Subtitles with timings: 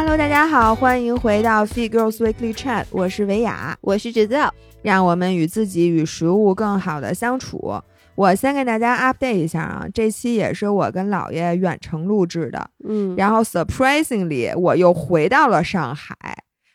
[0.00, 7.74] Hello，大家好，欢迎回到 Feed Girls Weekly Chat，我是维雅，我是 Giselle，让我们与自己与食物更好的相处。
[8.14, 16.14] 我先给大家 update 一下啊，这期也是我跟姥爷远程录制的，嗯，然后 surprisingly 我又回到了上海，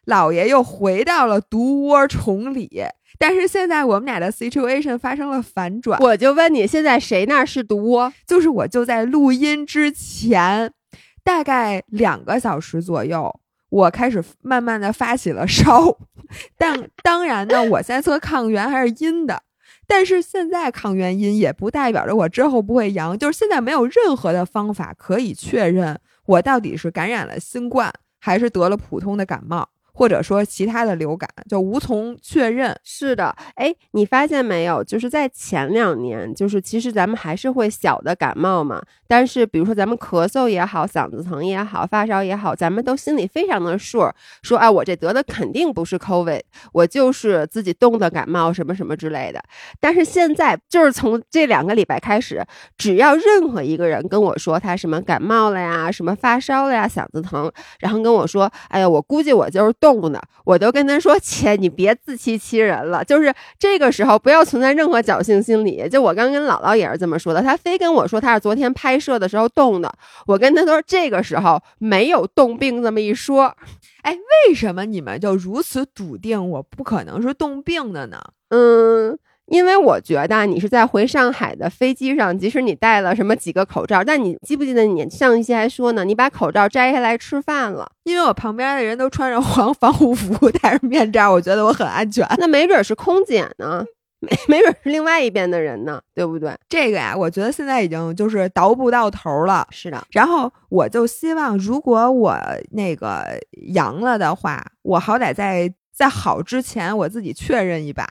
[0.06, 2.84] 姥爷又回到了独窝崇礼，
[3.18, 8.12] 但是现在我们俩的 situation 发生了反转，我就问你，现在谁那儿是毒窝？
[8.28, 10.74] 就是我就在录音之前，
[11.24, 15.98] 大概两个小时左右，我开始慢慢的发起了烧，
[16.58, 19.44] 但当然呢，我先测抗原还是阴的。
[19.86, 29.68] 但是现在抗原阴也不代表着我之后不会阳，就是现在没有任何的方法可以确认我到底是感染了新冠还是得了普通的感冒。
[29.94, 32.76] 或者说其他的流感就无从确认。
[32.84, 34.84] 是的，哎，你发现没有？
[34.84, 38.82] 就是在前两年，就是其实咱们还是会小的感冒嘛。
[39.08, 46.42] 但是比如说咱们咳嗽也好，嗓子疼也好，发烧也好，咱们都心里非常的 sure，说啊，我这得的肯定不是 COVID，
[46.72, 49.44] 我就是自己冻的感冒什么什么之类的。
[49.80, 52.44] 但是现在就是从这两个礼拜开始，
[52.76, 59.74] 只要任何一个人跟我说他什么感冒了呀，什么发烧了呀，嗓子疼，然后跟我说，哎呀，我估计我就是。
[59.84, 63.04] 动的，我都跟他说：“切，你别自欺欺人了。
[63.04, 65.90] 就是这个时候，不要存在任何侥幸心理。
[65.90, 69.94] 就我刚跟姥姥也是这么说的，他非跟我说他是昨天拍摄的时候冻的。
[70.26, 73.54] 我跟他说，这个时候没有冻病这么一说。
[74.04, 74.18] 哎，
[74.48, 78.22] 为什么你们就如此笃定我不可能是冻病的呢？
[78.52, 86.06] 嗯。”因为我觉得你是在回上海的飞机上，即使你戴了什么几个口罩，但你记不记得你上一期还说呢？
[86.06, 92.26] 你把口罩摘下来吃饭了，因为我旁边的人都穿着黄 防护服，戴着面罩，我觉得我很安全。
[92.38, 93.86] 那没准是空姐呢，
[94.22, 96.56] 没没准是另外一边的人呢，对不对？
[96.70, 99.68] 这个呀，我觉得现在已经就是倒不到头了。
[99.72, 102.38] 是的，然后我就希望，如果我
[102.72, 103.26] 那个
[103.74, 108.08] 阳了的话，我好歹在在好之前，我自己确认一把。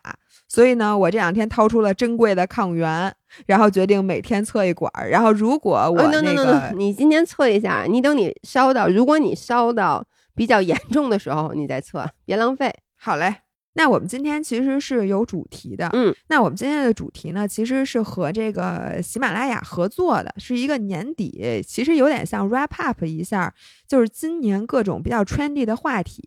[0.52, 3.10] 所以呢，我这两天掏出了珍贵的抗原，
[3.46, 5.08] 然后决定每天测一管儿。
[5.08, 10.04] 然后如果我那个，你今天测一下，你等你烧到，如果你烧到
[10.34, 12.70] 比较严重的时候，你再测，别浪费。
[12.96, 13.36] 好嘞，
[13.72, 23.54] 那我们今天其实是有主题的，嗯，那我们今天的主题呢，其实是和这个喜马拉雅合作的，是一个年底，其实有点像 wrap up 一下，
[23.88, 26.22] 就是今年各种比较 trendy 的话题。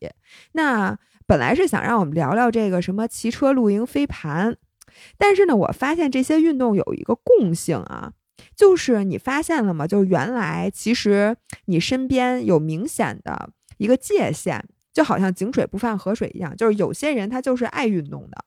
[0.54, 0.98] 那
[1.28, 4.58] 本来是想让我们聊聊这个什么骑车、露营、飞盘，
[5.18, 8.14] 但是呢，我发现这些运动有一个共性啊，
[8.56, 9.88] 就是你发现了吗？
[9.88, 14.64] 就是原来其实你身边有明显的一个界限，
[14.94, 18.46] 就好像井水不犯河水一样，就是有些人他就是爱运动的，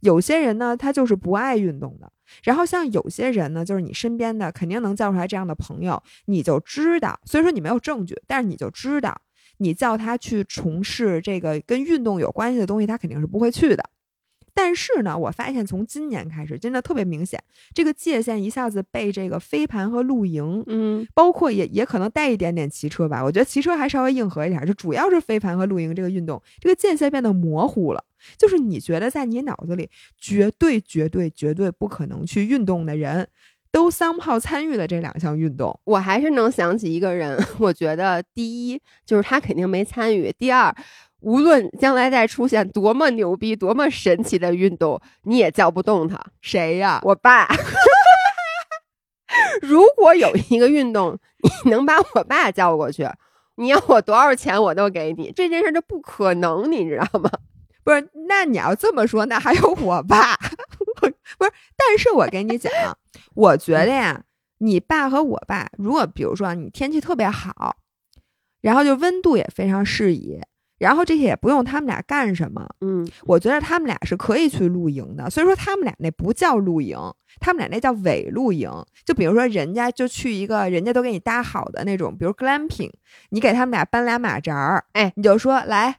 [0.00, 2.10] 有些人呢他就是不爱运动的。
[2.42, 9.20] 然后像有些人呢，就是你身边的肯定能叫出来这样的朋友，你就知道，虽说你没有证据，但是你就知道。
[9.58, 13.84] 你叫他去从事这个跟运动有关系的东西，他肯定是不会去的。
[14.54, 17.40] 但是呢，我发现从今年开始，真的特别明显，
[17.72, 23.22] 这个界限一下子被这个飞盘和露营，嗯，包括也也可能带一点点骑车吧。
[23.22, 28.04] 我觉得骑车还稍微硬核一点，就主要是飞盘和露营这个运动，这个界限变得模糊了。
[28.36, 33.28] 就是你觉得在你脑子里绝对绝对绝对不可能去运动的人。
[33.70, 37.38] 都三炮参与了这两项运动，我还是能想起一个人。
[37.58, 40.74] 我觉得第一就是他肯定没参与，第二，
[41.20, 46.18] 无论将来再出现多么牛逼、多么神奇的运动，你也叫不动他。
[46.40, 47.00] 谁呀？
[47.04, 47.48] 我爸。
[49.60, 51.18] 如果有一个运动，
[51.64, 53.06] 你能把我爸叫过去，
[53.56, 55.30] 你要我多少钱我都给你。
[55.36, 57.30] 这件事就不可能，你知道吗？
[57.84, 60.34] 不是，那你要这么说，那还有我爸。
[60.96, 62.72] 不是，但是我跟你讲，
[63.34, 64.24] 我觉得呀，
[64.58, 67.76] 你爸和我爸，如果比如说你天气特别好，
[68.60, 70.40] 然后就温度也非常适宜，
[70.78, 75.30] 然后这些也不用他们俩干什么，嗯，我觉得他们俩是可以去露营的。
[75.30, 76.98] 所以说他们俩那不叫露营，
[77.40, 78.70] 他们俩那叫伪露营。
[79.04, 82.92] 就比如说人家就去一个人家都给你搭好的那种，比如 glamping，
[83.30, 85.98] 你给他们俩搬俩马扎儿，哎，你就说来，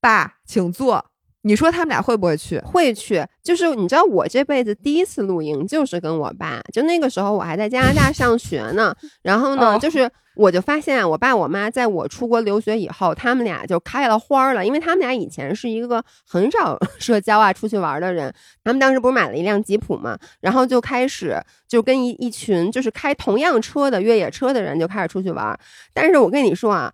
[0.00, 1.10] 爸，请坐。
[1.42, 2.58] 你说他们俩会不会去？
[2.60, 8.94] 会去，就是你知道，我这辈子第一次露营就是跟我爸，就那个时候我还在加拿大上学呢。
[9.22, 18.34] 然后呢，就是我就发现我爸我妈在我出国留学以后，他们俩就开了花了，因为他们俩以前是一个很少 社交啊、出去玩的人。
[18.64, 25.58] 他们当时不是买了一辆吉普嘛，然后就开始就跟一一群就是开同样车的越野车的人就开始出去玩。
[25.94, 26.92] 但是我跟你说啊。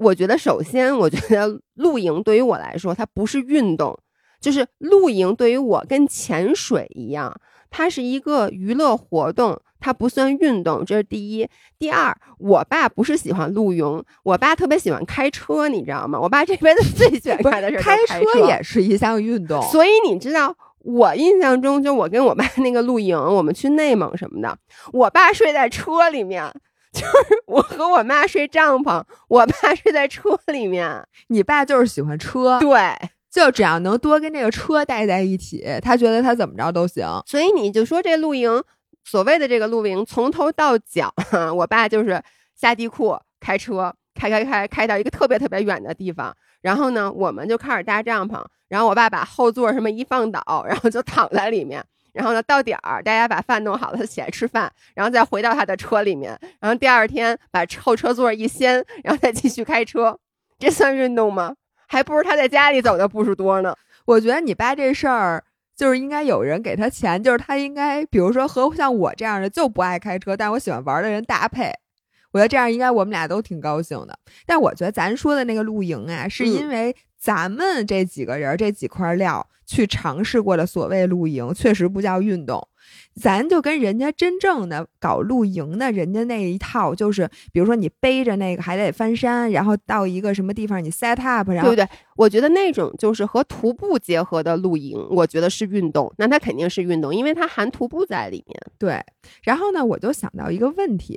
[0.00, 3.96] 我觉得，首先，我觉得露营对于我来说，它不是运动，
[4.40, 7.38] 就是露营对于我跟潜水一样，
[7.70, 11.46] 它是一个娱乐活动，它不算运动，这是第一。
[11.78, 16.18] 第二，我爸不是喜欢露营，我爸特别喜欢开车，你知道吗？
[16.18, 19.62] 我爸这辈子 最喜欢干的事开车也是一项运动。
[19.64, 24.56] 所以你知道，我印象中，就我跟我爸那个露营，我们去内蒙什么的，
[24.94, 26.50] 我爸睡在车里面，
[26.92, 31.06] 就是我和我妈睡帐篷，我爸睡在车里面。
[31.28, 32.78] 你爸就是喜欢车，对。
[33.30, 37.06] 就只要能多跟这个车待在一起，他觉得他怎么着都行。
[37.26, 38.60] 所以你就说这露营，
[39.04, 41.14] 所谓的这个露营，从头到脚，
[41.54, 42.20] 我爸就是
[42.56, 60.18] 下地库开车，开开开开到一个特别特别远的地方，然后呢，我们就开始搭帐篷，然后我爸把后座什么一放倒，然后就躺在里面，然后呢到点儿大家把饭弄好了，他起来吃饭，然后再回到他的车里面，然后第二天把后车座一掀，然后再继续开车，
[60.58, 61.54] 这算运动吗？
[61.86, 63.74] 还不如他在家里走的步数多呢。
[64.04, 65.44] 我觉得你爸这事儿
[65.76, 71.72] 就是应该有人给他钱，就是他应该，比如说和像我这样的就不爱开车，但我喜欢玩的人搭配。
[72.32, 74.16] 我觉得这样应该我们俩都挺高兴的。
[74.46, 82.66] 但我觉得咱说的那个露营啊，是因为咱们这几个人这几块料去尝试过的所谓露营，确实不叫运动。
[83.14, 98.58] 咱就跟人家真正的搞露营的人家那一套，就是比如说你背着那个还得翻山，然后到一个什么地方你 set up，然后对对，我觉得那种就是和徒步结合的露营，我觉得是运动，那它肯定是运动，因为它含徒步在里面。
[98.78, 99.00] 对，
[99.42, 101.16] 然后呢，我就想到一个问题。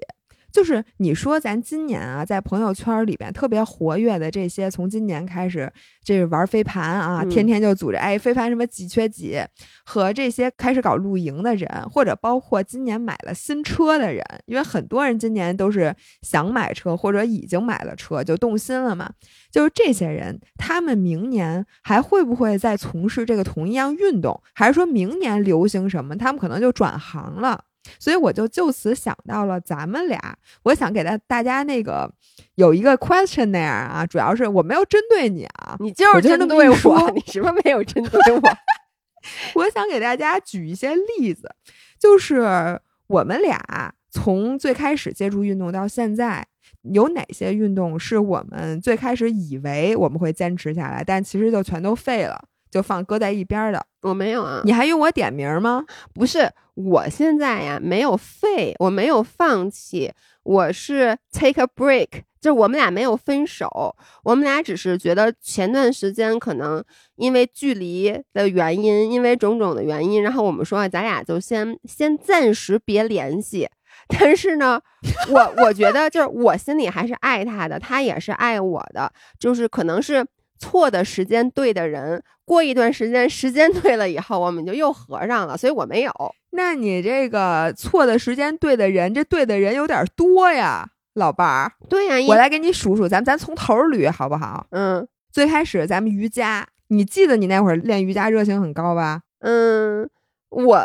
[0.53, 5.69] 就是你说咱今年啊，在朋友圈里边特别活跃的这些，从今年开始
[6.03, 9.41] 这玩飞盘啊，天天就组织哎飞盘什么几缺几，
[9.83, 19.11] 和这些开始搞露营的人，或者包括今年买了新车的人，因为很多人今年都是想买车或者已经买了车就动心了嘛，
[19.51, 27.63] 就是这些人，他们明年还会不会再从事这个同一样运动，还是说明年流行什么，他们可能就转行了？
[27.99, 30.19] 所以我就就此想到了咱们俩，
[30.63, 32.11] 我想给大大家那个
[32.55, 38.41] 有一个 questionnaire 啊，主要是我没有针对你啊，你就是针对我，你什么没有针对我？
[39.55, 41.55] 我想给大家举一些例子，
[41.99, 46.45] 就是我们俩从最开始接触运动到现在，
[46.93, 52.49] 有哪些运动是我们最开始以为我们会坚持下来，但其实就全都废了。
[52.73, 54.63] 就放搁在一边的，我没有啊。
[54.65, 55.85] 你还用我点名吗？
[56.11, 60.11] 不是，我现在呀没有废，我没有放弃，
[60.41, 66.83] 我是 take a break，就是我们俩没有分手，我们俩只是觉得前段时间可能
[67.15, 73.69] 因为距离的原因，因为种种的原因，然后我们说咱俩就先先暂时别联系。
[74.07, 74.81] 但是呢，
[75.29, 80.25] 我我觉得就是我心里还是爱他的，他也是爱我的，就是可能是。
[80.63, 85.57] 错的时间对的人，过一段时间时间对了以后，我们就又合上了。
[85.57, 86.11] 所以我没有。
[86.51, 91.73] 那你这个错的时间对的人，这对的人有点多呀，老伴儿。
[91.89, 94.65] 对呀，我来给你数数，咱咱从头捋好不好？
[94.71, 99.21] 嗯，最开始咱们瑜伽，你记得你那会儿练瑜伽热情很高吧？
[99.39, 100.09] 嗯，
[100.49, 100.77] 我，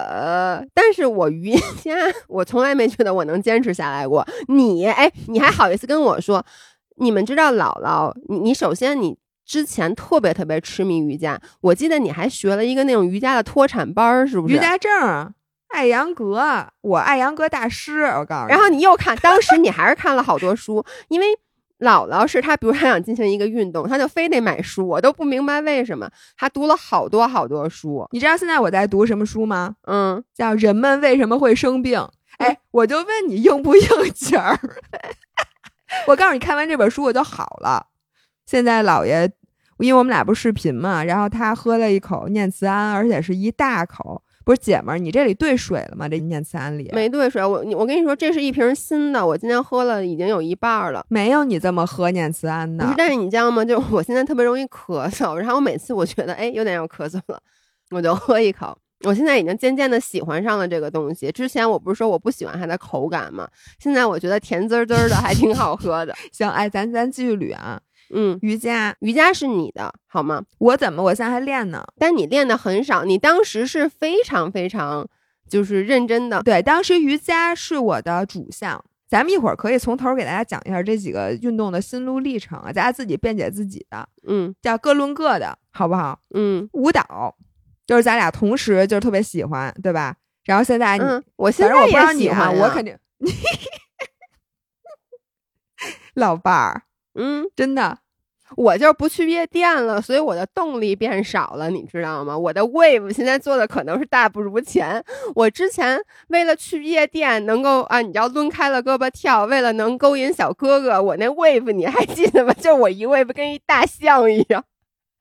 [0.75, 1.94] 但是我瑜伽
[2.26, 4.26] 我从来没觉得我能坚持下来过。
[4.48, 6.44] 你，哎，你还好意思跟我说？
[7.00, 8.12] 你们知道姥姥？
[8.28, 9.16] 你你首先你。
[9.49, 14.55] 之前特别特别痴迷瑜伽，我记得你还学了一个那种瑜伽的脱产班，是不是？
[14.55, 15.33] 瑜伽证，
[15.69, 18.50] 艾扬格，我艾扬格大师，我告诉你。
[18.50, 21.26] 然后你又看，当时你还是看了好多书， 因为
[21.78, 26.11] 姥姥是她，比如她想进行一个运动，她就非得买书，我都不明白为什么。
[26.37, 29.76] 她读了好多好多书，你知道现在我在读什么书吗？
[29.87, 31.99] 嗯，叫《人们为什么会生病》。
[32.37, 34.61] 哎，我就问你应不应景儿？
[36.07, 37.87] 我告诉你，看完这本书我就好了。
[38.49, 39.31] 现在姥爷。
[39.81, 44.21] 因为我们俩不是视频嘛，然后他喝了一口念慈庵，而且是一大口。
[44.45, 46.09] 不是姐们儿，你这里兑水了吗？
[46.09, 47.40] 这念慈庵里没兑水。
[47.45, 51.07] 我我跟你说，这是一瓶新的，我今天喝了已经有一半了。
[51.09, 52.85] 没有你这么喝念慈庵的。
[52.85, 53.64] 不是，但是你知道吗？
[53.64, 57.40] 就 我现在特别容易咳嗽，然后我每次我觉得哎有点要咳嗽了，
[57.93, 58.76] 我就喝一口。
[59.05, 61.31] 我现在已经渐渐的喜欢上了这个东西。
[61.31, 63.49] 之前我不是说我不喜欢它的口感吗？
[63.78, 66.12] 现在我觉得甜滋滋的还挺好喝的。
[66.33, 67.81] 行，哎，咱咱继续捋啊。
[68.11, 70.43] 嗯，瑜伽，瑜伽是你的，好吗？
[70.59, 71.85] 我怎么，我现在还练呢？
[71.99, 75.09] 但你练的很少，你当时是非常非常
[75.49, 76.43] 就是认真的。
[76.43, 78.85] 对，当时瑜伽是我的主项。
[79.09, 84.07] 咱们一会儿可以从头给大家讲一下这几个运动的心路历程啊，大家自己辩解自己的。
[84.27, 86.21] 嗯，叫各论各的，好不好？
[86.35, 87.35] 嗯，舞蹈
[87.87, 90.15] 就是咱俩同时就是特别喜欢，对吧？
[90.45, 92.95] 然后现在，嗯，我现在也喜欢，我肯定。
[96.12, 96.83] 老伴儿。
[97.18, 97.98] 嗯，真的，
[98.56, 102.38] 我就是不去夜店了，所以我的动力变少了，你知道吗？
[102.38, 105.04] 我的 wave 现在做的可能是大不如前。
[105.34, 112.54] 我之前为了去夜店能够啊，你知道抡开了胳膊跳，为了能勾引小哥哥，我那 wave 你还记得吗？
[112.54, 114.64] 就我一 wave 跟一大象一样。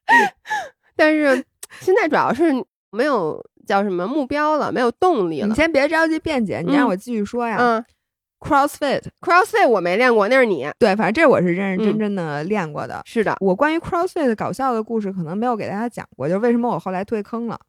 [0.96, 1.44] 但是
[1.82, 2.54] 现在主要是
[2.92, 5.48] 没有叫什么目标了，没有动力了。
[5.48, 7.58] 你先别着急辩解，你让我继续说呀。
[7.60, 7.84] 嗯
[8.40, 10.70] CrossFit，CrossFit 我没练过，那是你。
[10.78, 13.02] 对，反正这我是认认真真的练过的。
[13.06, 17.60] 是的，我关于 CrossFit 搞笑的故事可能没有给大家讲过，就是为什么我后来退坑了。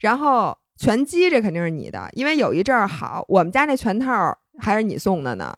[0.00, 5.54] 然后拳击这肯定是你的，因为有一阵儿好，我们家那拳套还是你送的呢。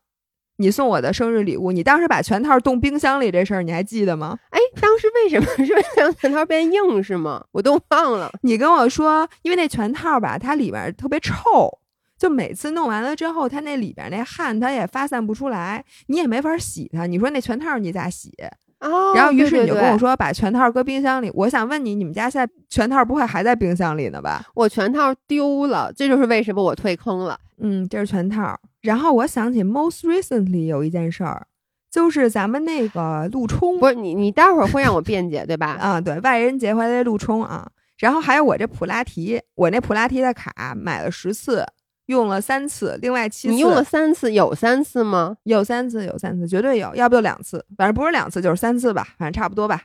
[0.58, 4.38] 你送我的生日礼物，你当时把拳套冻冰箱里这事儿你还记得吗？
[4.50, 7.44] 哎，当时为什么是让拳套变硬是吗？
[7.50, 8.30] 我都忘了。
[8.42, 11.80] 你跟我说，因为那拳套吧，它里边特别臭。
[12.24, 17.04] 就每次弄完了之后，它那里边那汗它也发散不出来，你也没法洗它。
[17.04, 18.32] 你说那全套你咋洗？
[18.80, 21.30] 哦，然后于是你就跟我说把全套搁冰箱里。
[21.34, 24.42] 我想问你，你们家现在全套不会还在冰箱里呢吧？
[24.54, 27.38] 我全套丢了，这就是为什么我退坑了。
[27.58, 28.58] 嗯，这是全套。
[28.80, 31.46] 然后我想起 most recently 有一件事儿，
[31.90, 35.76] 就是咱们那个陆冲，不是你，你待会儿会让我辩解对吧？
[35.78, 37.70] 啊，对，外人节回来的陆冲啊。
[37.98, 41.66] 然后还有我这普拉提，我那普拉提的卡买了十次。
[42.06, 45.36] 用了三次，另外七次你用了三次，有三次吗？
[45.44, 49.82] 有三次，有三次，绝对有，要不就两次，反正不是两次就是三次吧，反正差不多吧。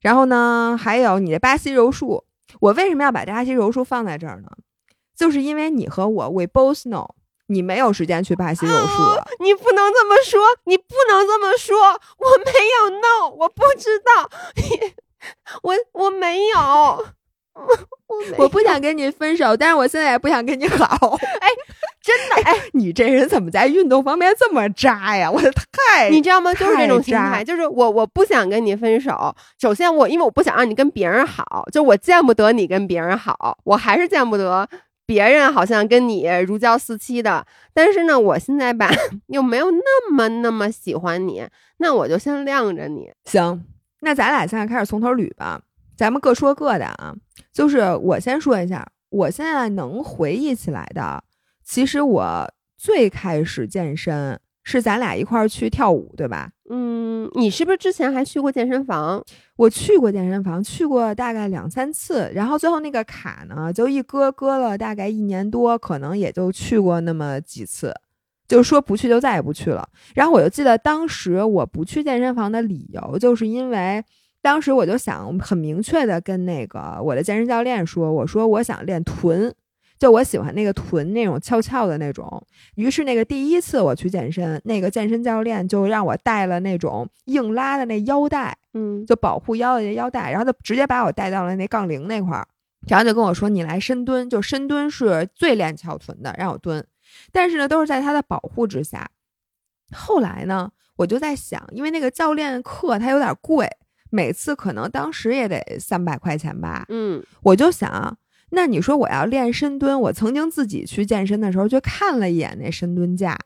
[0.00, 2.24] 然后呢，还有你的巴西柔术，
[2.60, 4.48] 我为什么要把巴西柔术放在这儿呢？
[5.14, 7.06] 就是因为你和我，we both know，
[7.48, 9.26] 你没有时间去巴西柔术了。
[9.40, 11.76] 你不能这么说，你不能这么说，
[12.16, 14.94] 我没有 know，我不知道， 你，
[15.62, 17.06] 我我没有。
[18.38, 20.86] 我不想跟你分手，但是我现在也不想跟你好。
[21.40, 21.48] 哎，
[22.02, 25.30] 真的，哎，你这人怎么在运动方面这么渣呀？
[25.30, 26.52] 我的太，你知道吗？
[26.54, 29.34] 就是这种心态，就是我我不想跟你分手。
[29.60, 34.68] 首先，我因为我不想让你跟别人好，就我见不得你跟别人好，我还是见不得
[35.06, 37.44] 别人好像跟你如胶似漆的。
[37.74, 38.90] 但是呢，我现在吧
[39.28, 41.46] 又没有那么那么喜欢你，
[41.78, 43.10] 那我就先晾着你。
[43.24, 43.64] 行，
[44.00, 45.60] 那咱俩现在开始从头捋吧。
[45.96, 47.14] 咱们各说各的啊，
[47.52, 51.22] 就是我先说一下，我现在能回忆起来的，
[51.64, 56.50] 其实我最开始健身是咱俩一块儿去跳舞，对吧？
[56.68, 59.22] 嗯，你是不是之前还去过健身房？
[59.56, 67.92] 我去过健身房，去过大概两三次，然后最后那个卡呢，就一搁搁了大概一年多，可能也就去过那么几次，
[68.46, 69.88] 就说不去就再也不去了。
[70.14, 74.04] 然后我就记得当时我不去健身房的理由，就是因为。
[74.42, 79.54] 当时我就想很明确的跟那个我的健身教练说，我说我想练臀，
[79.98, 82.42] 就我喜欢那个臀那种翘翘的那种。
[82.76, 92.48] 于是那个第一次我去健身，那个健身教练就让我带了那种硬拉的那腰带，嗯，就保护腰的那腰带，然后就直接把我带到了那杠铃那块儿，
[92.88, 96.82] 然后就跟我说你来深蹲，就深蹲是最练翘臀的，让我蹲。
[97.30, 99.10] 但是呢，都是在他的保护之下。
[99.92, 103.68] 后来呢，我就在想，因为那个教练课他有点贵。
[104.10, 108.18] 每次可能当时也得三百块钱吧，嗯，我就想，
[108.50, 113.38] 那你说我要练深蹲，我曾经自己去健身的时候，就看了一眼那深蹲架，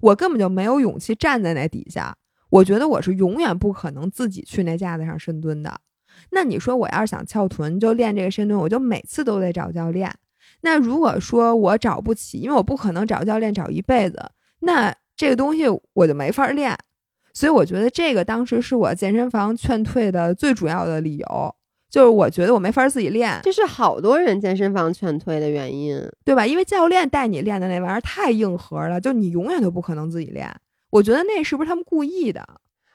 [0.00, 2.14] 我根本就没有勇气站在那底下，
[2.50, 5.80] 我觉得我是永远不可能自己去那架子上深蹲的。
[6.30, 10.14] 那你说我要是想翘臀，就练这个深蹲，我就每次都得找教练。
[10.60, 15.64] 那如果说我找不起，因为我不可能找教练找一辈子，那这个东西
[15.94, 16.76] 我就没法练。
[17.32, 21.54] 所以我觉得这个当时是我健身房劝退的最主要的理由，
[21.90, 26.46] 就是我觉得我没法自己练，这是好多人健身房劝退的原因，对吧？
[26.46, 30.54] 因为教练带你练的那玩意儿太硬核了，就你永远都不可能自己练。
[30.90, 32.46] 我觉得那是不是他们故意的？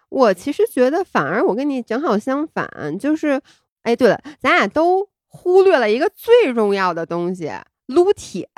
[0.09, 3.41] 我其实觉得反而我跟你正好相反，就是，
[3.83, 7.51] 哎，对了，咱俩都忽略了一个最重要的东西。
[7.87, 8.49] 撸铁，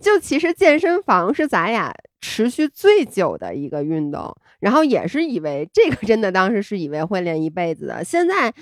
[0.00, 8.02] 就其实健身房是咱俩持续最久的一个运动，然后也是以为这个真的当时是以为会练一辈子的。
[8.02, 8.54] 现在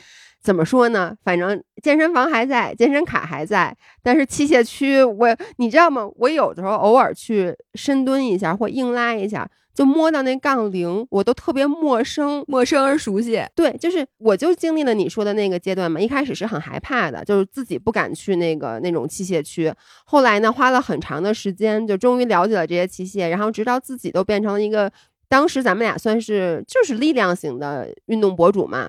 [0.42, 1.14] 怎么说呢？
[1.22, 6.08] 反正健身房还在，健身卡还在，但是器械区我你知道吗？
[6.16, 9.48] 我有的时候偶尔去深蹲一下或硬拉一下。
[9.72, 13.42] 就摸到那杠铃，我都特别陌生，陌生而熟悉。
[13.54, 15.98] 对，就是我就经历了你说的那个阶段嘛。
[15.98, 19.72] 一开始是很害怕的，就是自己不敢去那个那种器械区。
[20.04, 24.90] 后来呢，花了很长的时间，就终于了解了这些器械，然后直到自己都变成了一个，
[25.28, 28.88] 当时咱们俩算是就是力量型的运动博主嘛。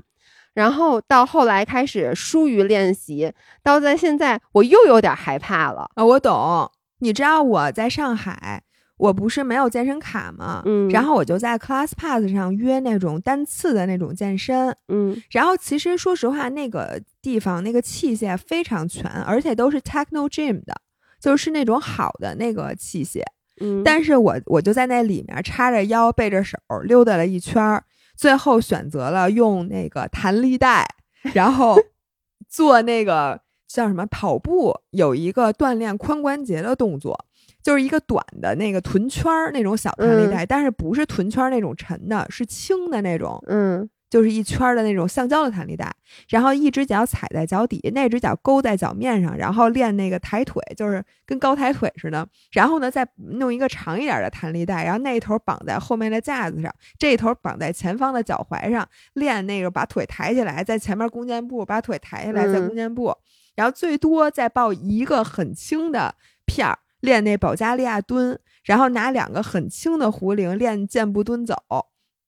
[0.53, 3.31] 然后到后来开始疏于练习，
[3.63, 6.03] 到在现在我又有点害怕了啊。
[6.05, 8.63] 我懂，你知道我在上海。
[8.97, 10.61] 我不是没有健身卡吗？
[10.63, 14.77] 嗯然后我就在 ClassPass 上约那种单次的那种健身。
[14.89, 20.75] 嗯然后其实说实话，那个地方那个器械非常全，而且都是 Techno Gym 的，
[21.19, 23.23] 就是那种好的那个器械。
[23.59, 27.83] 嗯，但是我我就在那里面叉着腰背着手溜达了一圈儿，
[28.21, 30.85] 最后选择了用那个弹力带，
[31.33, 31.75] 然后
[32.47, 37.25] 做那个叫什么跑步，有一个锻炼髋关节的动作，
[37.63, 45.89] 就是一个短的那个臀圈儿那种小弹力带，但是不是臀圈儿那种沉的，是轻的那种，嗯就是一圈儿的那种橡胶的弹力带，
[46.27, 52.27] 然后一只脚踩在脚底，那只脚勾在脚面上，然后练那个抬腿，就是跟高抬腿似的。
[52.51, 63.15] 然后呢，再弄一个长一点的弹力带，然后那一头绑在后面的架子上，这一头绑在前方的脚踝上，练那个把腿抬起来，在前面弓箭步，把腿抬起来，在嗯弓箭步，
[63.55, 66.13] 然后最多再抱一个很轻的
[66.45, 71.55] 片儿练那保加利亚蹲，然后拿两个很轻的壶铃练箭步蹲走。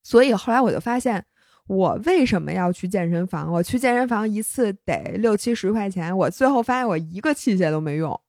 [0.01, 1.25] 所以后来我就发现。
[1.67, 3.51] 我为什么要去健身房？
[3.51, 8.19] 我去健身房一次得六七十块钱，我最后发现我一个器械都没用，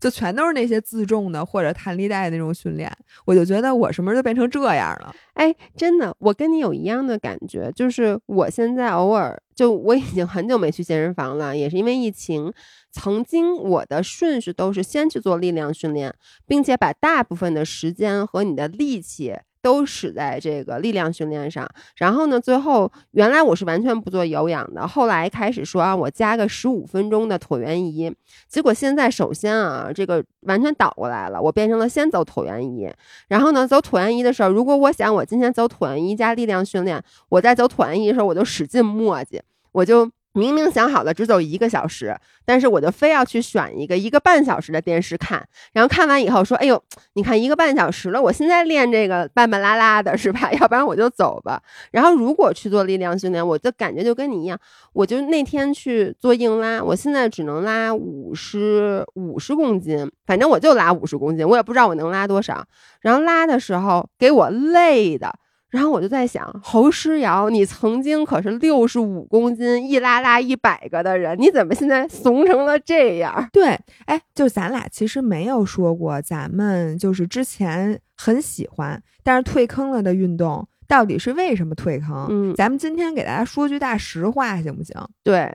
[0.00, 2.90] 就全都是那些自重的或者弹力带那种训练。
[3.24, 5.14] 我就觉得我什么时候就变成这样了？
[5.34, 12.52] 哎，真的，我跟你有一样的感觉，就是我现在偶尔就我已经很久没去健身房了，也是因为疫情。
[12.90, 16.14] 曾经我的顺序都是先去做力量训练，
[16.46, 21.66] 并且把大部分的时间和你的力气都使在这个力量训练上。
[21.96, 28.12] 然后呢，最后原来我是完全不做有氧的，后来开始说啊，我加个十五分钟的椭圆仪。
[28.48, 32.92] 结果现在首先啊，这个完全倒过来了，我变成了先走椭圆仪，
[33.28, 39.40] 然后呢，走椭圆仪的时候，如果我想我今天走椭圆仪加力量训练，我在走椭圆仪的时候，我就使劲磨叽，
[39.70, 46.82] 我就明明想好了只走一个小时，但是我就非要去选一个一个半小时的电视看，然后看完以后说，哎呦，
[47.14, 50.50] 你看一个半小时了，我现在练这个半半拉拉的是吧？
[50.58, 51.62] 要不然我就走吧。
[51.90, 54.58] 然后如果去做力量训练，我的感觉就跟你一样，
[54.94, 62.64] 我就那天去做硬拉，我现在只能拉五十五十公斤，反正我就拉五十公斤，我也不知道我能拉多少。
[63.00, 65.32] 然后拉的时候给我累的。
[65.72, 73.48] 然后我就在想，侯诗瑶，你曾经可是六十五公斤一拉拉一百个的人，你怎么现在怂成了这样？
[73.50, 82.26] 对，哎，就咱俩其实没有说过，咱们就是之前很喜欢，但是退坑了的运动，到底是为什么退坑？
[82.28, 84.94] 嗯咱们今天给大家说句大实话，行不行？
[85.24, 85.50] 对，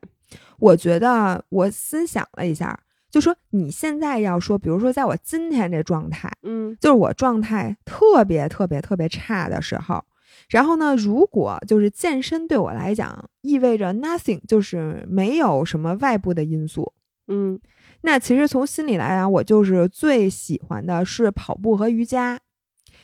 [0.57, 2.79] 我觉得我思想了一下，
[3.11, 10.03] 就说你现在要说，比如说在我今天这状态，嗯就是我状态特别特别特别差的时候，
[10.49, 16.93] 然后呢，如果就是健身对我来讲意味着 nothing，就是没有什么外部的因素，
[17.27, 17.59] 嗯。
[18.01, 22.39] 那其实从心里来讲，我就是最喜欢的是跑步和瑜伽，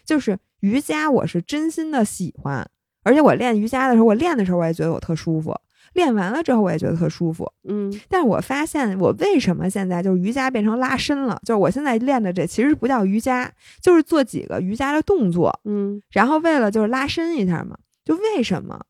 [0.06, 2.70] 就是瑜伽我是真心的喜欢，
[3.02, 5.54] 而且我练瑜伽的时候，我练的时候我也觉得我特舒服，
[5.94, 7.52] 练完了之后我也觉得特舒服。
[7.68, 13.52] 嗯但是我发现我为什么现在就是瑜伽变成拉伸了，就是我现在练的这其实不叫瑜伽，
[13.82, 17.78] 就是做几个瑜伽的动作，嗯然后为了就是拉伸一下嘛。
[18.06, 18.86] 就为什么？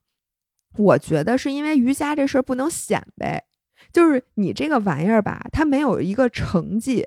[0.76, 3.44] 我觉得是因为瑜伽这事儿不能显摆，
[3.92, 7.06] 就是你这个玩意儿吧，它没有一个成绩，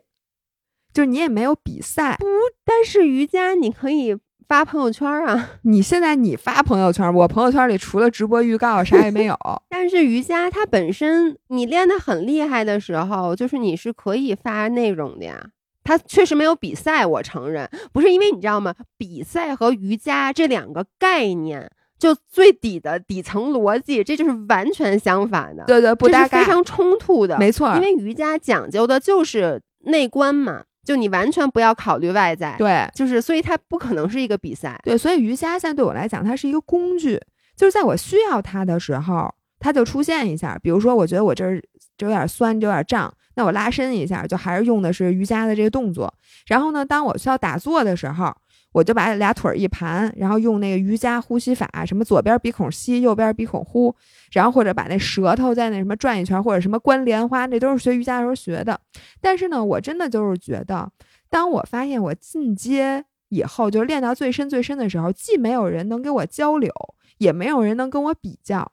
[0.94, 2.16] 就是你也没有比赛。
[2.20, 2.26] 不
[2.64, 4.16] 但是瑜伽你可以
[4.48, 9.36] 发朋友圈啊， 你现在你发朋友圈，我朋友圈里除了直播预告啥也没有。
[9.68, 15.50] 但是瑜伽它本身你练得很厉害的时候，就是你是可以发内容的呀。
[15.82, 18.74] 它确实没有比赛，我承认，不是因为你知道吗？
[18.98, 27.38] 比赛和瑜伽这两个概念，就最底的底层逻辑，这就是完全相反的，对对，不这搭嘎，是非常冲突的。
[27.38, 27.80] 没错因。
[27.80, 34.80] 为瑜伽讲究的就是内观嘛，就你完全不要考虑外在，对就是所以它不可能是一个比赛。
[34.84, 37.20] 对，所以瑜伽现在对我来讲，它是一个工具，
[37.56, 40.56] 就是在我需要它的时候，它就出现一下。
[40.62, 41.60] 比如说，我觉得我这儿
[41.98, 46.12] 这有点酸，这有点胀，那我拉伸一下，就还是用的是瑜伽的这个动作。
[46.46, 48.34] 然后呢，当我需要打坐的时候，
[48.72, 53.94] 我就把俩腿一盘，然后用那个瑜伽呼吸法，什么左边鼻孔吸，右边鼻孔呼，
[54.32, 58.78] 然后或者把那舌头在那什么转一圈，或者什么关莲花，那都是学瑜伽的时候学的。
[59.20, 60.90] 但是呢，我真的就是觉得，
[61.30, 66.72] 当我发现我进阶以后，就练到最深最深的时候，既没有人能跟我交流，
[67.18, 68.72] 也没有人能跟我比较。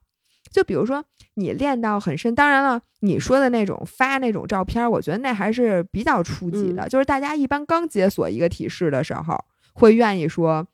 [0.54, 6.88] 就比如说你练到很深，当然了，你说的那种发那种照片，我觉得那还是比较初级的。
[6.88, 9.38] 就是大家一般刚解锁一个体式的时候，
[9.74, 10.66] 会愿意说。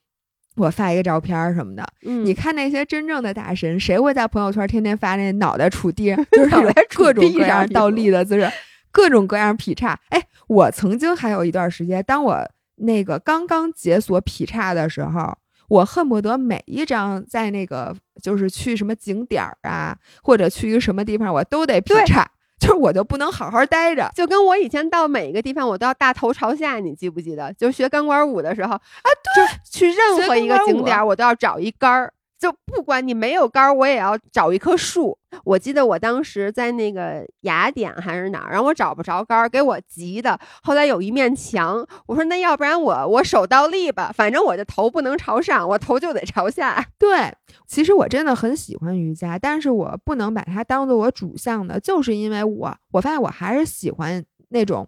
[0.55, 6.49] 我发一个照片儿什么的，嗯你看那些真正的大神，谁会在朋友圈天天发那脑袋杵地上，就是
[6.93, 8.51] 各种各样倒立的姿势，
[8.91, 9.97] 各种各样劈叉。
[10.09, 15.37] 哎，我曾经还有一段时间，当我那个刚刚解锁劈叉的时候，
[15.69, 22.29] 我恨不得每一张在那个就是去什么景点儿啊，或者去一个什么地方，我都得劈叉，
[22.60, 24.12] 就是我就不能好好待着。
[24.15, 27.53] 就跟我以前到每一个地方，我都要大头朝下，你记不记得？
[27.53, 35.17] 就学钢管舞的时候啊，对，去任何一个景点儿，我都要找一杆儿，就不管你没有杆儿，我也要找一棵树。
[35.43, 40.39] 我记得我当时在那个雅典还是哪儿，然后我找不着杆儿，给我急的。
[40.63, 46.84] 后来有一面墙，我说那要不然我我手倒立吧，反正我的头不能朝上，我头就得朝下。
[46.97, 47.32] 对，
[47.67, 54.88] 其实我真的很喜欢瑜伽，但是我不能把它当做我主项的，就是因为我我发现我还是喜欢那种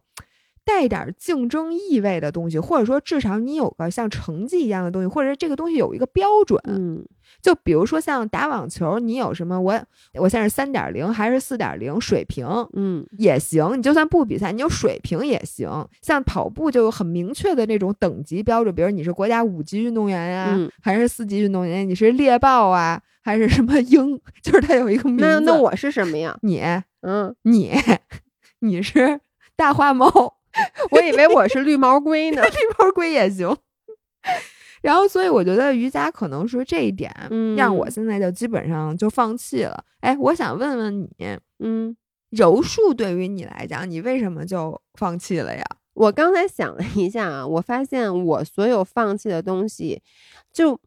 [0.64, 6.62] 带点儿竞争意味的东西，或者说至少你有个像成绩一样的东西，或者这个东西有一个标准。
[6.66, 7.04] 嗯，
[7.42, 9.74] 就比如说像打网球，你有什么我
[10.16, 12.46] 我现在是三点零还是四点零水平？
[12.74, 15.70] 嗯，也行，你就算不比赛，你有水平也行。
[16.02, 21.88] 像跑步就有很明确的那种等级标准，比如你是国家五级运动员呀、嗯还是四级运动员？
[21.88, 24.20] 你是猎豹啊，还是什么鹰？
[24.44, 25.24] 就是它有一个名字。
[25.24, 26.38] 那那我是什么呀？
[26.42, 26.62] 你
[27.02, 27.72] 嗯，你
[28.60, 29.20] 你是
[29.56, 30.36] 大花猫，
[30.92, 32.42] 我以为我是绿毛龟呢。
[32.46, 33.56] 绿毛龟也行。
[34.82, 39.84] 然后，所以我觉得瑜伽可能是这一点，嗯让我现在就基本上就放弃了。
[40.00, 41.10] 哎，我想问问你，
[41.60, 41.96] 嗯，
[42.32, 45.64] 柔术对于你来讲，你为什么就放弃了呀？
[45.94, 50.02] 我刚才想了一下啊，我发现我所有放弃的东西，
[50.52, 50.80] 就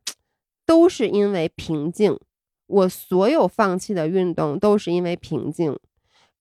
[0.66, 2.18] 都是因为瓶颈。
[2.66, 5.78] 我所有放弃的运动都是因为瓶颈，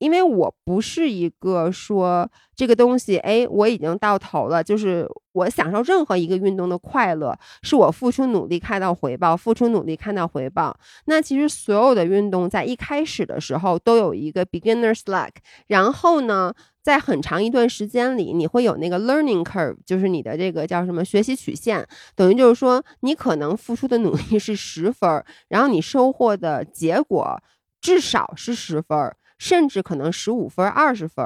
[0.04, 10.78] 因为我不是一个说这个东西，哎，我已经到头了，就是我享受任何一个运动的快乐，是我付出努力看到回报，付出努力看到回报。
[11.06, 15.32] 那其实所有的运动在一开始的时候都有一个 beginner's luck，
[15.68, 27.42] 然后呢，在很长一段时间里，你会有那个 learning curve，就是你的这个叫什么学习曲线，等于就是说你可能付出的努力是十分，然后你收获的结果
[27.80, 28.98] 至少是十分，
[29.38, 31.26] 甚至可能十五分、二十分。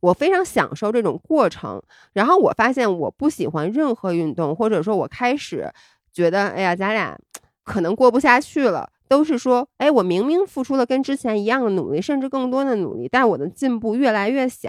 [0.00, 5.72] 我非常享受这种过程，然后我发现我不喜欢任何运动，或者说我开始
[6.12, 7.18] 觉得，哎呀，咱俩
[7.64, 8.90] 可能过不下去了。
[9.08, 14.68] 都是说，哎，我明明付出了跟之前一样的努力，甚至更多的努力，但我的进步越来越小。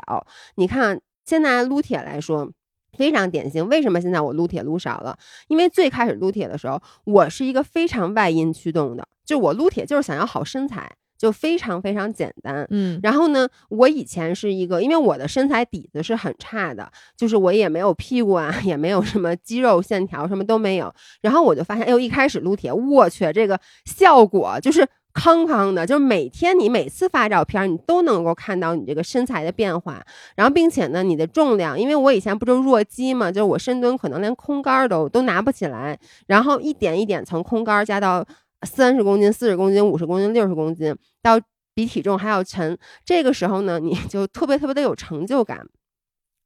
[0.55, 2.49] 你看，现在撸铁来说，
[2.97, 3.67] 非常典型。
[3.67, 5.17] 为什么现在我撸铁撸少了？
[5.49, 12.65] 因为最开始撸铁的时候，我是一个非常外因驱动的，就我撸铁就是想要好身材，就非常非常简单。
[12.71, 20.91] 嗯然后呢，我以前是一个，因为我的身材底子是很差的，就是我也没有屁股啊， 也没有什么肌肉线条，什么都没有。
[21.21, 30.01] 然后我就发现，哎呦，一开始撸铁，我去，这个效果就是康康的，就是每天你每次发照片，你都能够看到你这个身材的变化。
[30.35, 38.25] 然后，并且呢，你的重量，因为我以前不就弱鸡嘛，就是我深蹲可能连空杆儿都都拿不起来，然后一点一点从空杆儿加到
[38.63, 41.39] 三十公斤、四十公斤、五十公斤、六十公斤，到
[41.73, 42.77] 比体重还要沉。
[43.05, 45.67] 这个时候呢，你就特别特别的有成就感。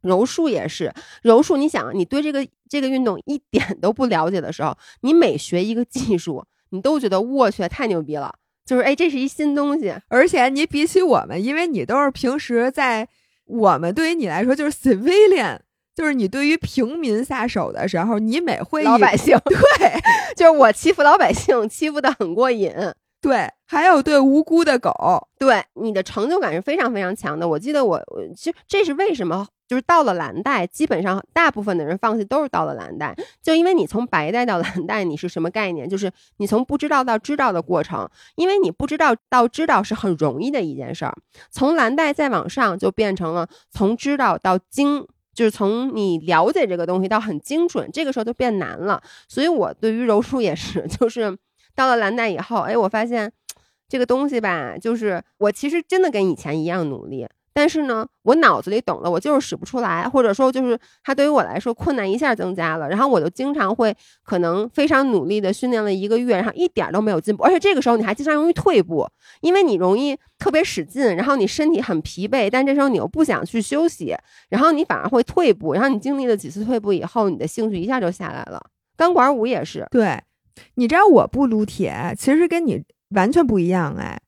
[0.02, 9.96] 柔术也是，柔术，你想，你对这个这个运动一点都不了解的时候，你每学一个技术，你都觉得我去太牛逼了，就是哎，这是一新东西。
[10.10, 13.08] 而且你比起我们，因为你都是平时在
[13.46, 15.58] 我们对于你来说就是 civilian，
[15.96, 20.02] 就是你对于平民下手的时候，你每会一老百姓， 对
[20.36, 22.74] 就是我欺负老百姓，欺负的很过瘾。
[23.22, 27.48] 对，还有对无辜的狗，对你的成就感是非常非常强的。
[27.48, 35.88] 我记得我，我其实这是为什么，就是到了蓝带，基本上大部分的人放弃都是到了蓝带，就因为你从白带到蓝带，你是什么概念？
[35.88, 41.16] 就是你从不知道到知道的过程，因为你不知道到知道是很容易的一件事儿，
[41.50, 45.08] 从蓝带再往上就变成了从知道到精。
[45.34, 49.02] 就是从你了解这个东西到很精准，这个时候就变难了。
[49.28, 51.38] 所以我对于柔术也是， 就是
[51.76, 53.32] 到了蓝带以后，哎，我发现
[53.88, 69.08] 这个东西吧，就是我其实真的跟以前一样努力，但是呢，我脑子里懂了，我就是使不出来，或者说就是它对于我来说困难一下增加了，然后我就经常会可能非常努力的训练了一个月，然后一点都没有进步，而且这个时候你还经常容易退步，
[69.42, 74.16] 因为你容易特别使劲，然后你身体很疲惫，但这时候你又不想去休息，
[74.50, 78.60] 然后你反而会退步，然后你经历了几次退步以后，你的兴趣一下就下来了。
[78.98, 80.22] 钢管舞也是，对，
[80.76, 84.20] 你知道我不撸铁，其实跟你完全不一样哎，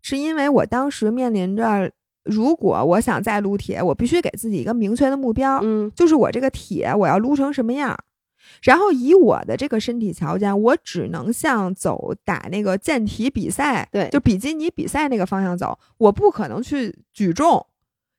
[0.00, 1.90] 是因为我当时面临着，
[2.24, 7.98] 如果我想再撸铁，我必须给自己一个明确的目标，嗯就是我这个铁我要撸成什么样儿。
[8.62, 17.64] 然后以我的这个身体条件，我只能向走打那个健体比赛，对就比基尼比赛那个方向走，我不可能去举重，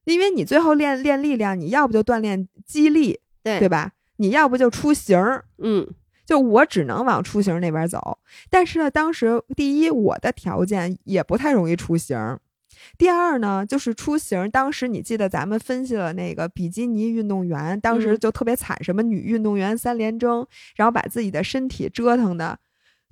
[0.06, 3.92] 因为你最后练练力量，你要不就锻炼肌力，对对吧？
[4.18, 5.88] 你要不就出型儿，嗯
[6.26, 8.18] 就我只能往出型那边走。
[8.50, 12.40] 但是呢，当时第一，我的条件也不太容易出行。
[12.98, 14.50] 第二呢，就是出行。
[14.52, 22.58] 当时你记得咱们分析了那个比基尼运动员，当时嗯就特别惨，什么女运动员三连征，然后把自己的身体折腾的，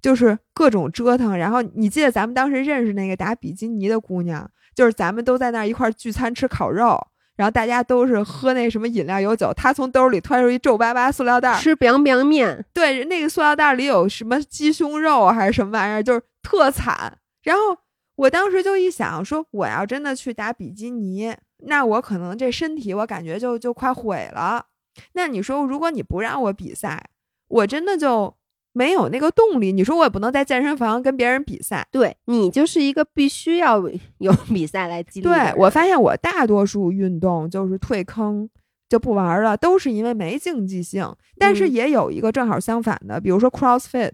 [0.02, 1.38] 就是各种折腾。
[1.38, 7.00] 然后你记得咱们当时认识那个打比基尼的姑娘，就是咱们都在那儿一块儿聚餐吃烤肉，
[7.36, 17.18] 然后大家都是喝那什么饮料有酒，她从兜里揣出一皱巴巴塑料袋，吃 biang biang 面，对，那个塑料袋里有什么鸡胸肉啊还是什么玩意儿，就是特惨。
[17.44, 17.76] 然后
[18.22, 21.34] 我当时就一想，说我要真的去打比基尼，
[21.66, 24.66] 那我可能这身体我感觉就就快毁了。
[25.14, 27.10] 那你说，如果你不让我比赛，
[27.48, 28.36] 我真的就
[28.74, 29.72] 没有那个动力。
[29.72, 31.88] 你说我也不能在健身房跟别人比赛。
[31.92, 33.82] 对你就是一个必须要
[34.20, 35.54] 有比赛来激励对。
[35.58, 38.50] 我发现我大多数运动就是退坑。
[38.88, 41.16] 就不玩了，都是因为没竞技性。
[41.38, 44.12] 但是嗯也有一个正好相反的，比如说 CrossFit，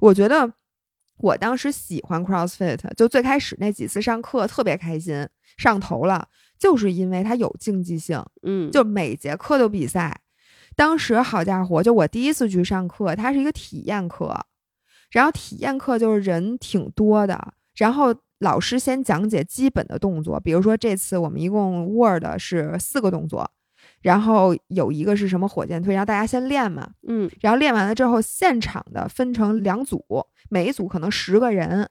[0.00, 0.52] 我觉得
[1.20, 6.28] 我当时喜欢 CrossFit，就最开始那几次上课特别开心，上头了，
[6.58, 10.20] 就是因为它有竞技性，嗯，就每节课都比赛。
[10.76, 14.34] 当时好家伙，就我第一次去上课，它是一个体验课，
[15.10, 23.50] 然后体验课就是人挺多的，然后老师先讲解基本的动作，比如说这次我们一共 Word 是四个动作，
[24.02, 30.02] 然后有一个是什么火箭推，然后大家先练嘛，嗯然后练完了之后，现场的分成两组，
[30.48, 31.88] 每一组可能十个人，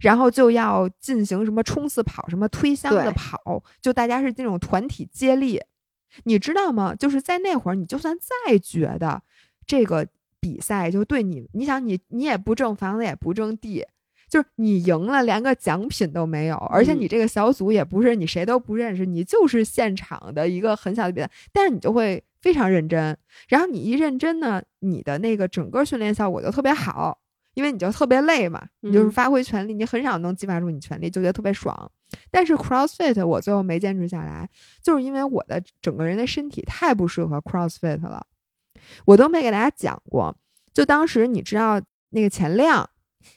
[0.00, 5.60] 然后就要进行什么冲刺跑、什么推箱子跑，就大家是这种团体接力，
[6.24, 6.94] 你知道吗？
[6.94, 9.22] 就是在那会儿，你就算再觉得
[9.64, 10.06] 这个
[10.40, 13.86] 比赛就对你，你想你你也不挣房子，也不挣地。
[14.32, 23.14] 就是你赢了，连个奖品都没有，而且嗯你这个小组也不是你谁都不认识，你就是现场的一个很小的比赛，但是你就会非常认真，
[23.48, 27.18] 然后你一认真呢，你的那个整个训练效果就特别好，
[27.52, 31.92] 因为你就特别累嘛，你就是嗯发挥全力，你很少能激发出你全力，就觉得特别爽。
[32.30, 34.48] 但是 CrossFit 我最后没坚持下来，
[34.82, 38.26] 就是因为我的整个人的身体太不适合 CrossFit 了，
[39.04, 40.34] 我都没给大家讲过。
[40.72, 41.78] 就当时你知道
[42.10, 42.88] 那个钱亮，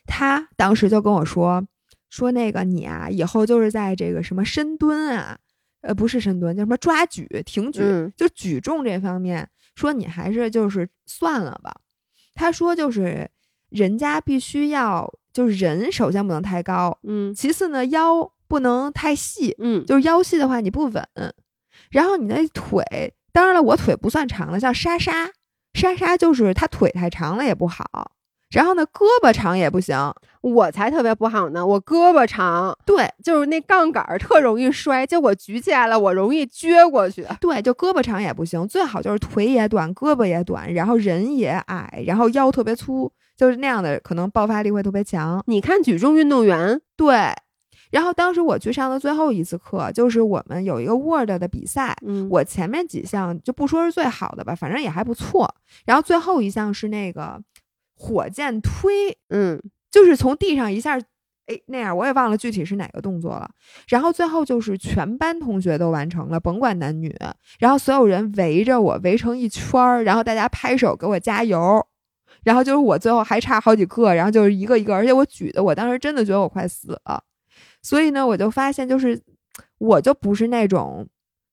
[0.06, 1.65] 他当时就跟我说
[2.10, 5.38] 说那个你啊，以后就是在这个什么深蹲啊，
[5.82, 11.74] 呃，不是深蹲，叫什么抓举、挺举，嗯就举重这方面，说你还是就是算了吧。
[12.34, 13.30] 他说就是
[13.69, 21.08] 人家必须要就是人首先不能太高，嗯其次呢腰不能太细，嗯，就是腰细的话你不稳，
[21.89, 25.32] 然后你那腿，当然了我腿不算长的，像莎莎，
[25.74, 28.12] 莎莎就是她腿太长了也不好，
[28.51, 37.25] 然后呢胳膊长也不行，我才特别不好呢，我胳膊长，对就是那杠杆儿特容易摔，就我举起来了，我容易撅过去。
[37.41, 45.43] 对，就胳膊长也不行，最好就是腿也短，胳膊也短，然后人也矮，然后腰特别粗，就是那样的，可能爆发力会特别强。
[45.47, 47.34] 你看举重运动员，对，
[47.91, 55.53] 然后当时我去上的最后一次课，就是我们有一个 Word 的比赛，嗯，我前面几项就不说是最好的吧，反正也还不错。
[55.86, 57.41] 然后最后一项是那个
[57.95, 60.97] 火箭推，嗯就是从地上一下，
[61.47, 63.49] 哎，那样我也忘了具体是哪个动作了。
[63.88, 67.15] 然后最后就是全班同学都完成了，甭管男女，
[67.60, 71.86] 然后所有人围着我围成一圈儿，然后大家拍手给我加油。
[72.43, 77.23] 然后就是我最后还差好几个，然后就是一个一个，而且我举的，我当时真的觉得我快死了。
[77.81, 79.19] 所以呢，我就发现，就是
[79.79, 81.08] 我就不是那种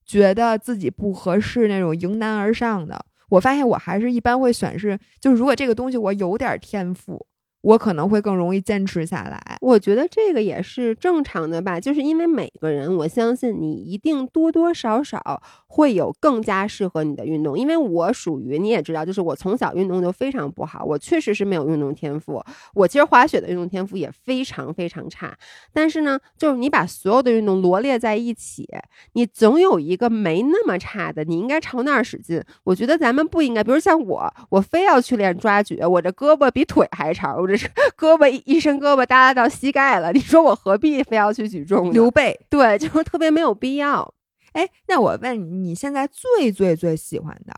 [0.05, 3.02] 觉得自己不合适那种迎难而上的。
[3.33, 7.27] 我发现我还是一般会选是，就是如果这个东西我有点天赋，
[7.62, 9.51] 我可能会更容易坚持下来。
[9.62, 17.57] 我觉得这个也是正常的吧，就是因为每个人，我相信你一定多多少少会有更加适合你的运动。
[17.57, 22.42] 因为我属于你也知道，就是我从小运动就非常不好，我确实是没有运动天赋。
[22.75, 25.33] 我其实滑雪的运动天赋也非常非常差，
[25.72, 28.68] 但是呢，就是你把所有的运动罗列在一起，
[29.12, 32.42] 你总有一个没那么差的，你应该朝那儿使劲。
[32.64, 37.55] 我觉得咱们不应该，比如像我，我非要去练抓举，我这胳膊比腿还长，我这
[37.96, 41.92] 胳膊一一伸胳膊耷拉到膝盖了，你说我何必非要去举重呢？
[41.92, 44.14] 刘备，对，就是特别没有必要。
[44.52, 47.54] 哎，那我问你，你现在最最最喜欢的，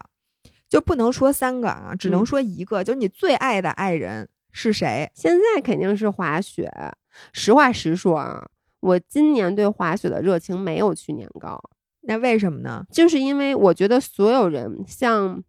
[0.68, 5.10] 就不能说三个啊，只能嗯说一个，就你最爱的爱人是谁？
[5.14, 6.70] 现在肯定是滑雪。
[7.32, 8.46] 实话实说啊，
[8.80, 11.62] 我今年对滑雪的热情没有去年高，
[12.02, 12.84] 那为什么呢？
[12.92, 15.42] 就是因为我觉得所有人像。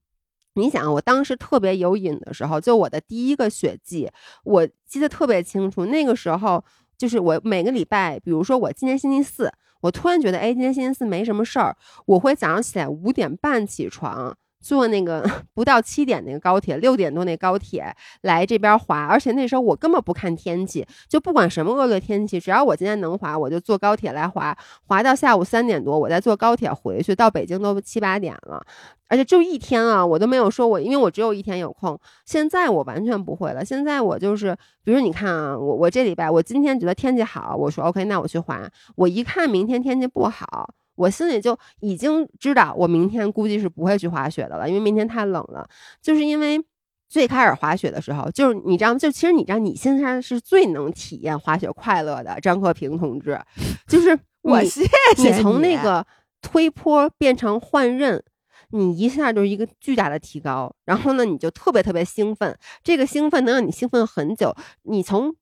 [0.56, 4.10] 你想，我当时特别有瘾的时候，就我的第一个血迹，
[4.44, 5.86] 我记得特别清楚。
[5.86, 6.63] 那个时候，
[6.98, 15.23] 就是我每个礼拜，比如说我今天星期四，我突然觉得，哎，今天星期四没什么事儿，我会早上起来五点半起床，坐那个
[15.54, 28.65] 不到七点那个高铁，六点多那高铁来这边滑，而且那时候我根本不看天气，就不管什么恶劣天气，只要我今天能滑，我就坐高铁来滑，滑到下午三点多，我再坐高铁回去，到北京都七八点了，
[29.08, 31.99] 而且就一天啊，我都没有说我，因为我只有一天有空。
[32.25, 40.73] 现在我完全不会了，现在我就是，比如你看啊，我我这礼拜我今天觉得天气好，我说 OK，那我去滑，我一看明天天气不好。
[40.95, 45.67] 我心里就已经知道，我明天估计是不会去滑雪的了，因为明天太冷了。
[46.01, 46.60] 就是因为
[47.08, 53.39] 最开始滑雪的时候，就是你知道，就其实你知道，你现在是最能体验滑雪快乐的张克平同志，
[53.88, 56.05] 就是 我谢谢你从那个
[56.41, 58.23] 推坡变成换刃，
[58.69, 60.73] 你一下就是一个巨大的提高。
[60.86, 64.55] 然后呢，你就特别特别兴奋，这个兴奋能让你兴奋很久。
[64.84, 65.36] 你从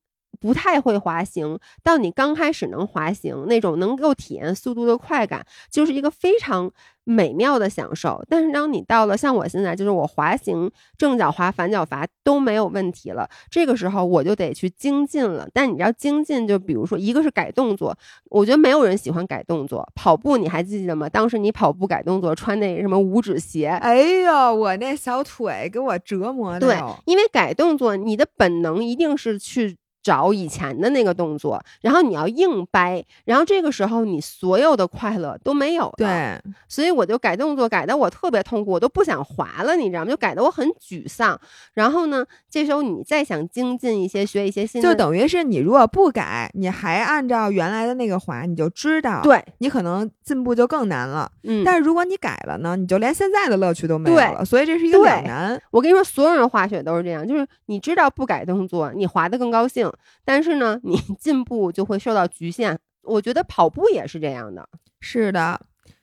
[0.43, 6.69] 不太会滑行，到你刚开始能滑行，那种能够体验速度的快感，就是一个非常
[7.05, 8.21] 美妙的享受。
[8.27, 15.47] 但是当你到了像我现在，就是我滑行正脚滑、反脚滑都没有问题了，这个时候我就得去精进了。
[15.53, 19.87] 但你知道精进，就比如说一个是改动作，我觉得没有人喜欢改动作。
[19.95, 21.07] 跑步你还记得吗？
[21.07, 26.59] 当时你跑步改动作穿那什么五指鞋，哎呦，我那小腿给我折磨的。
[26.59, 29.77] 对，因为改动作，你的本能一定是去。
[30.03, 35.93] 找以前的那个动作，然后你要硬掰，然后这个时候你所有的快乐都没有了。
[35.97, 40.11] 对，所以我就改动作，改的我特别痛苦，我都不想滑了，你知道吗？
[40.11, 41.39] 就改的我很沮丧。
[41.73, 51.31] 然后呢，这时候你再想精进一些，学一些新，就等于是你如果不改，你还按照原来的那个滑，你就知道，对你可能进步就更难了。
[51.43, 54.43] 嗯，但是如果你改了呢，你就连现在的乐趣都没有了。
[54.43, 55.61] 所以这是一个两难。
[55.71, 59.89] 我跟你说，所有人滑雪都是这样，就是你知道不改动作，你滑的更高兴。
[60.25, 62.79] 但是呢，你 进步就会受到局限。
[63.03, 64.67] 我觉得跑步也是这样的。
[65.01, 65.59] 是的，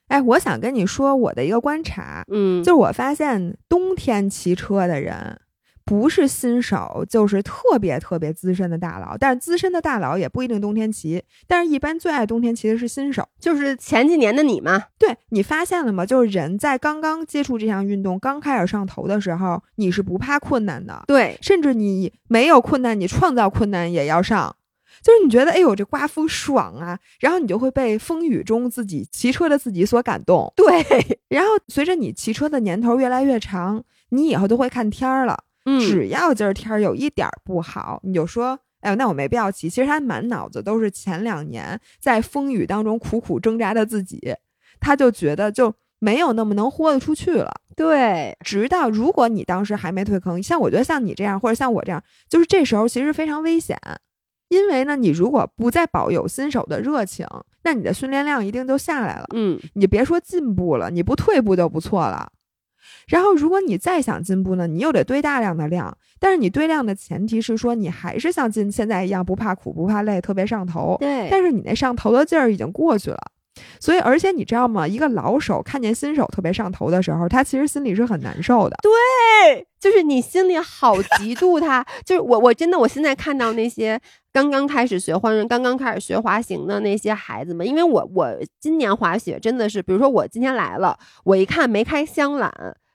[0.08, 5.40] 哎，我想跟你说我的一个观察，嗯，就是我发现冬天骑车的人。
[5.84, 9.16] 不是新手，就是特别特别资深的大佬。
[9.18, 11.22] 但是资深的大佬也不一定冬天骑。
[11.46, 14.84] 但是，一般最爱冬天骑的是新手，就是前几年的你嘛。
[14.98, 16.06] 对你发现了吗？
[16.06, 21.02] 就是人在刚刚接触这项运动、刚开始上头的时候，你是不怕困难的。
[21.06, 24.54] 对，甚至你没有困难，你创造困难也要上。
[25.02, 30.52] 就是你觉得，哎呦，这刮风爽啊，然后你就会被风雨中自己骑车的自己所感动。
[30.54, 30.66] 对，
[31.28, 35.44] 然后随着你骑车的年头越来越长，你以后都会看天儿了。
[35.80, 39.68] 只要今儿天儿有一点不好，你就说，哎呦，那我没必要骑。
[39.68, 44.34] 其实他满脑子都是前两年在风雨当中苦苦挣扎的自己，
[44.80, 47.52] 他就觉得就没有那么能豁得出去了。
[47.76, 53.78] 对，直到如果你当时还没退坑，像我觉得像你这样，或者像我这样，就是这时候其实非常危险，
[54.48, 57.26] 因为呢，你如果不再保有新手的热情，
[57.62, 59.26] 那你的训练量一定就下来了。
[59.34, 62.30] 嗯，你别说进步了，你不退步就不错了。
[63.08, 65.96] 然后，如果你再想进步呢，你又得堆大量的量。
[66.18, 70.96] 但是你堆量的前提是说，你还是像进现在一样不怕苦不怕累，特别上头。
[71.00, 71.28] 对。
[71.30, 73.18] 但是你那上头的劲儿已经过去了，
[73.78, 74.86] 所以而且你知道吗？
[74.86, 78.76] 一个老手看见新手特别上头的时候，他其实心里是很难受的。
[78.82, 81.84] 对，就是你心里好嫉妒他。
[82.04, 84.00] 就是我，我真的，我现在看到那些
[84.32, 92.50] 刚刚开始学换刃、刚刚开始学滑行的那些孩子们，因为我我今年滑雪真的是，比如说我今天来了，我一看没开箱缆。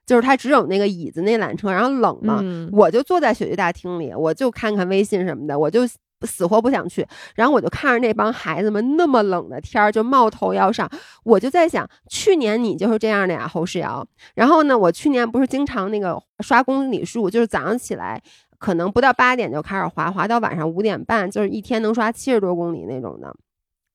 [0.06, 2.40] 就是它只有那个椅子那缆车，然后冷嘛，
[2.72, 5.82] 我就坐在雪地大厅里，我就看看微信什么的，我就
[6.26, 7.06] 死活不想去。
[7.36, 10.90] 然后我就看着那帮孩子们那么冷的天儿就冒头要上，
[11.24, 14.06] 我就在想，去年你就是这样的呀，侯世瑶。
[14.34, 18.22] 然后呢，我去年不是经常那个刷公里数，就是早上起来
[18.58, 23.36] 可能不到八点就开始滑，滑到晚上五点半，就是一天能刷七十多公里那种的。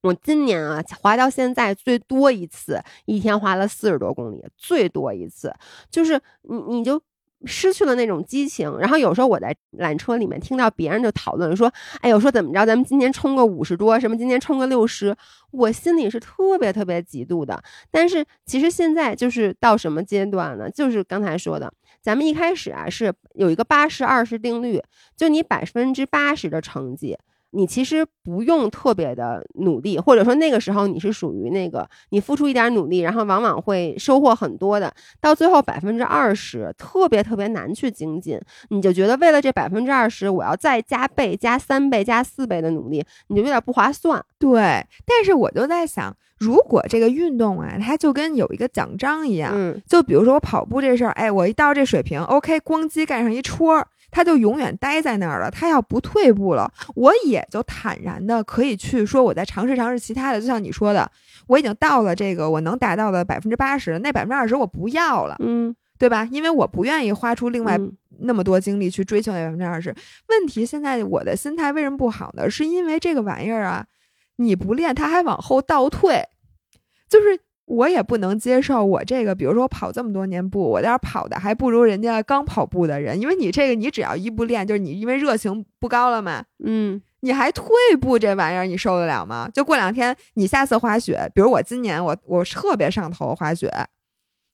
[0.02, 5.54] 我今年啊，滑到现在最多一次，一天滑了四十多公里，最多一次，
[5.90, 6.98] 就是你你就
[7.44, 8.76] 失去了那种激情。
[8.78, 15.16] 然后有时候我在缆车里面听到别人就讨论说：“哎呦，说怎么着，咱们今年冲个五十多，什么今年冲个六十。”
[15.52, 17.60] 我心里是特别特别嫉妒的。
[17.90, 20.70] 但是其实现在就是到什么阶段呢？
[20.70, 24.80] 就是刚才说的，咱们一开始啊是有一个八十二十定律，
[25.16, 27.18] 就你百分之八十的成绩。
[27.52, 34.92] 你其实不用特别的努力，或者说那个时候你是属于那个你付出一点努力，然后往往会收获很多的。
[35.20, 44.24] 到最后百分之二十特别特别难去精进，你就觉得为了这百分之二十，我要再加倍、加三倍、加四倍的努力，你就有点不划算。
[44.38, 44.60] 对，
[45.04, 53.84] 但是我就在想，如果这个运动啊，它就跟有一个奖章一样，嗯，就比如说我跑步这事儿，哎，我一到这水平，OK，咣叽盖上一戳。
[54.10, 55.50] 他就永远待在那儿了。
[55.50, 60.40] 他要不退步了，我也就坦然的可以去说，我再尝试尝试其他的。
[60.40, 61.10] 就像你说的，
[61.46, 65.36] 我已经到了这个我能达到的百分之八十，那百分之二十我不要了。
[65.40, 66.28] 嗯，对吧？
[66.30, 67.92] 因为我不愿意花出另外嗯
[68.22, 69.94] 那么多精力去追求那百分之二十。
[70.28, 72.50] 问题现在我的心态为什么不好呢？
[72.50, 73.86] 是因为这个玩意儿啊，
[74.36, 76.22] 你不练它还往后倒退，
[77.08, 77.40] 就是
[77.70, 87.66] 我也不能接受我这个，比如说我跑这么多年步，我在这儿跑的还不如人家刚跑步的人，因为你这个你只要一不练，就是你因为热情不高了嘛，嗯你还退
[88.00, 89.48] 步这玩意儿，你受得了吗？
[89.54, 93.70] 就过两天你下次滑雪，比如我今年我我特别上头滑雪，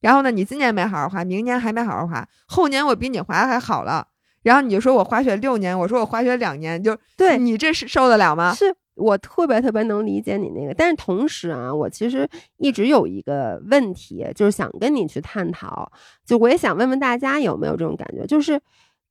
[0.03, 4.09] 然后呢，你今年没好好滑，明年还没好好滑，后年我比你滑还好了，
[4.43, 8.53] 然后你就说我滑雪六年，我说我滑雪两年，就对你这是受得了吗？
[8.55, 15.93] 是我特别特别能理解你那个，但是同时啊，我其实一直有一个问题，就是想跟你去探讨，
[16.25, 18.61] 就我也想问问大家有没有这种感觉，就是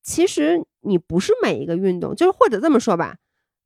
[0.02, 3.16] 其实你不是每一个运动，就是或者这么说吧，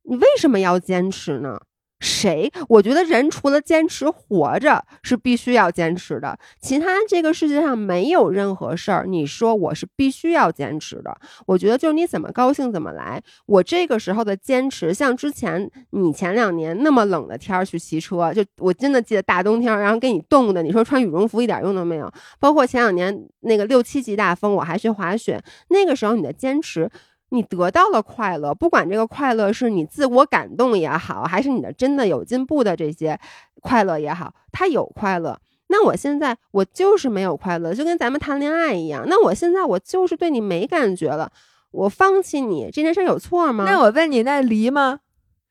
[0.02, 1.60] 你为什么要坚持呢？
[2.00, 2.50] 谁？
[2.68, 11.14] 我觉得人除了坚持活着是必须要坚持的，其他这个世界上没有任何事儿，你说我是必须要坚持的。
[11.46, 13.22] 我觉得就是你怎么高兴怎么来。
[13.46, 22.10] 我这个时候的坚持，像之前你前两年那么冷的天儿去骑车，就我真的记得大冬天儿，然后给你冻的，你说穿羽绒服一点用都没有。
[22.38, 26.90] 包括前两年那个六七级大风，我还去滑雪，那个时候你的坚持。
[27.30, 33.18] 你得到了快乐，不管这个快乐是你自我感动也好，还是你的真的有进步的这些
[33.60, 35.40] 快乐也好，他有快乐。
[35.68, 39.04] 那我现在我就是没有快乐，就跟咱们谈恋爱一样。
[39.06, 41.30] 那我现在我就是对你没感觉了，
[41.70, 43.64] 我放弃你这件事有错吗？
[43.64, 44.98] 那我问你，那离吗？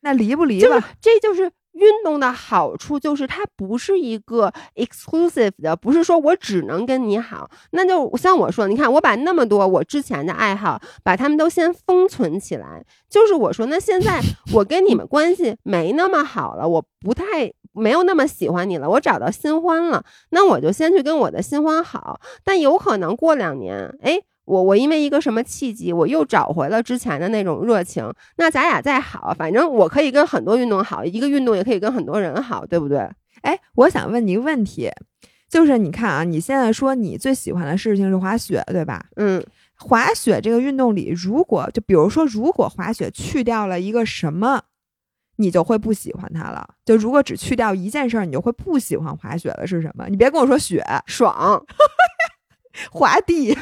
[0.02, 0.90] 那离不离就是吧？
[1.02, 7.50] 这就是运动的好处，就是它不是一个 exclusive 的，不是说我只能跟你好。
[7.72, 14.20] 那就像我说，你看我把那么多我之前的爱好，把他们都先封存起来，就是我说，那现在
[14.54, 17.52] 我跟你们关系没那么好了，我不太。
[17.72, 22.20] 没有那么喜欢你了，我找到新欢了，那我就先去跟我的新欢好。
[22.44, 24.20] 但有可能过两年，哎，
[24.50, 33.08] 我我因为一个什么契机，我又找回了之前的那种热情，那咱俩再好，反正我可以跟很多运动好，一个运动也可以跟很多人好，对不对？
[33.44, 34.92] 哎，我想问你一个问题，
[35.48, 39.06] 就是你看啊，你现在说你最喜欢的事情是滑雪，对吧？
[39.18, 39.42] 嗯，
[39.78, 44.64] 滑雪这个运动里，如果就比如说，如果滑雪去掉了一个什么，
[45.38, 46.68] 你就会不喜欢它了。
[46.84, 50.08] 就如果只去掉一件事儿，你就会不喜欢滑雪了，是什么？
[50.10, 51.64] 你别跟我说雪，爽
[52.92, 53.56] 滑地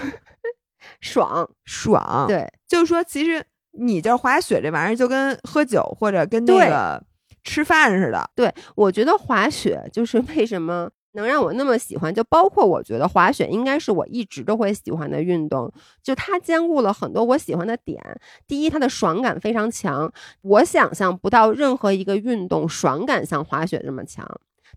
[1.00, 7.04] 爽，爽。，对，就是说，其实你就是滑雪这玩意儿，就跟喝酒或者跟那个
[7.43, 8.30] 吃饭似的。
[8.36, 15.72] 对，我觉得滑雪就是为什么能让我那么喜欢，就包括我觉得滑雪应该是我一直都会喜欢的运动，
[16.04, 18.02] 就它兼顾了很多我喜欢的点。
[18.48, 24.28] 第一，它的爽感非常强，我想象不到任何一个运动爽感像滑雪这么强。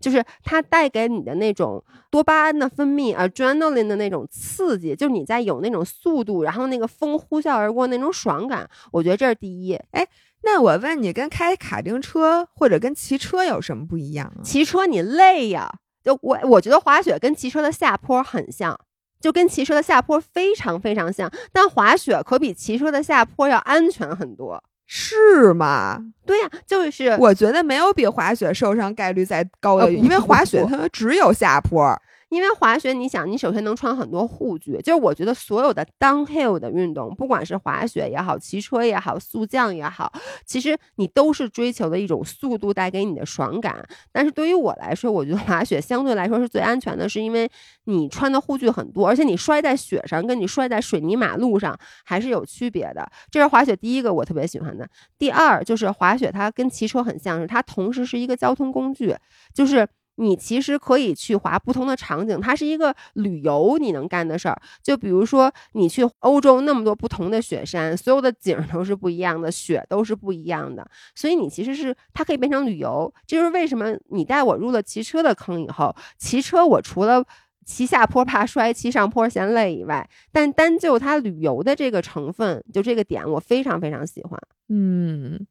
[0.01, 9.75] 就是它带给你的那种多巴胺的分泌，adrenaline 的那种刺激，就是你在有那种速度，然后那个风呼啸而过那种爽感，我觉得这是第一。
[9.91, 10.05] 哎
[10.43, 14.41] 那我问你，跟开卡丁车或者跟骑车有什么不一样啊？
[14.43, 15.71] 骑车你累呀，
[16.03, 18.75] 就我我觉得滑雪跟骑车的下坡很像，
[19.19, 24.63] 就跟骑车的下坡非常非常像，但滑雪可比骑车的下坡要安全很多。
[24.93, 26.01] 是吗？
[26.25, 31.97] 对呀、就是我觉得没有比滑雪受伤概率再高的，呃因为滑雪它只有下坡。
[32.31, 40.09] 因为滑雪，你想，你首先能穿很多护具，就是我觉得所有的 downhill 的运动，不管是滑雪也好，骑车也好，速降也好，
[40.45, 43.85] 其实你都是追求的一种速度带给你的爽感。
[44.13, 47.51] 但是对于我来说，我觉得滑雪相对来说是最安全的，是因为
[47.83, 53.05] 你穿的护具很多，而且你摔在雪上跟你摔在水泥马路上还是有区别的。
[53.29, 54.87] 这是滑雪第一个我特别喜欢的。
[55.17, 59.13] 第二就是滑雪，它跟骑车很像，是它同时是一个交通工具，
[59.53, 59.85] 就是。
[60.21, 64.61] 你其实可以去滑不同的场景，它是一个旅游你能干的事儿。
[64.83, 73.11] 就比如说，你去欧洲那么多不同的雪山，所有的景儿都是不一样的，雪都是不一样的，所以你其实是它可以变成旅游。
[73.25, 77.25] 这就是为什么你带我入了骑车的坑以后，骑车我除了
[77.65, 84.39] 骑下坡怕摔，骑上坡嫌累以外，但单就它旅游的这个成分，就这个点，我非常非常喜欢。
[84.69, 85.47] 嗯，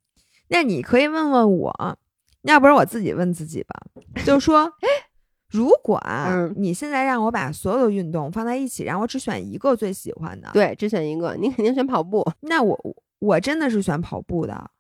[0.49, 1.99] 那你可以问问我，
[2.43, 3.75] 要不然我自己问自己吧，
[4.25, 4.73] 就是说，
[5.51, 12.27] 如果啊，嗯你现在让我把所有的运动放在一起，让我只选一个最喜欢的，对，只选一个，你肯定选跑步。
[12.41, 14.71] 那我我真的是选跑步的。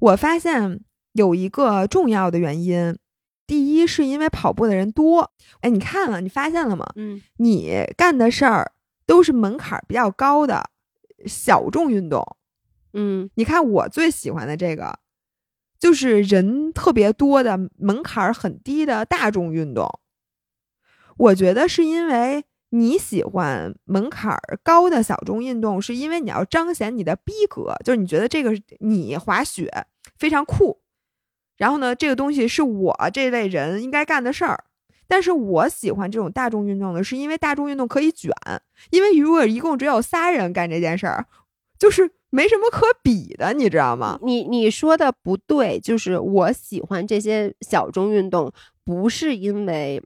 [0.00, 0.80] 我发现
[1.12, 2.98] 有一个重要的原因，
[3.46, 5.30] 第一是因为跑步的人多。
[5.60, 6.84] 哎，你看了，你发现了吗？
[6.96, 8.72] 嗯你干的事儿
[9.06, 10.70] 都是门槛儿比较高的
[11.26, 12.24] 小众运动。
[12.94, 14.98] 嗯你看我最喜欢的这个，
[15.82, 19.98] 就是人特别多的门槛很低的大众运动。
[21.16, 29.68] 我觉得是因为你喜欢门槛高的小众运动，是因为你要彰显你的逼格，就是你觉得这个你滑雪
[30.16, 30.80] 非常酷，
[31.56, 34.62] 然后呢，这个东西是我这类人应该干的事儿。
[35.08, 38.32] 但是我喜欢这种大众运动的，是因为大众运动可以卷，
[38.90, 41.26] 因为如果一共只有仨人干这件事儿，
[41.76, 44.18] 就是没什么可比的，你知道吗？
[44.22, 48.52] 你你说的不对，就是我喜欢这些小众运动，
[48.84, 50.02] 不是因为。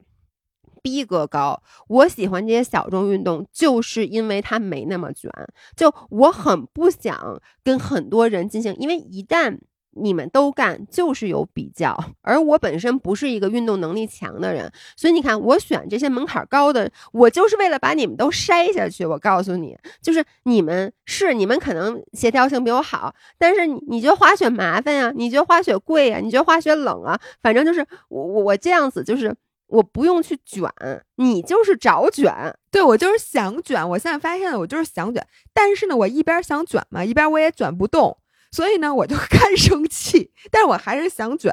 [0.83, 5.29] 逼格高，我喜欢这些小众运动，就是因为它没那么卷。
[5.75, 9.59] 就我很不想跟很多人进行，因为一旦
[9.97, 11.97] 你们都干，就是有比较。
[12.23, 19.05] 而我本身不是一个运动能力强的人，所以你看，我选这些门槛高的，我就是为了把你们都筛下去。
[19.05, 25.13] 我告诉你，就是你们是你们可能协调性比我好，但是你你觉得滑雪麻烦呀？
[25.15, 26.19] 你觉得滑雪贵呀？
[26.19, 27.21] 你觉得滑雪冷啊？
[27.43, 29.35] 反正就是我我我这样子就是。
[29.69, 30.71] 我不用去卷，
[31.17, 32.33] 你就是找卷。
[32.71, 33.91] 对我就是想卷。
[33.91, 35.27] 我现在发现了，我就是想卷。
[35.53, 38.17] 但是呢，我一边想卷嘛，一边我也卷不动，
[38.51, 40.31] 所以呢，我就 干生气。
[40.51, 41.53] 但是我还是想卷。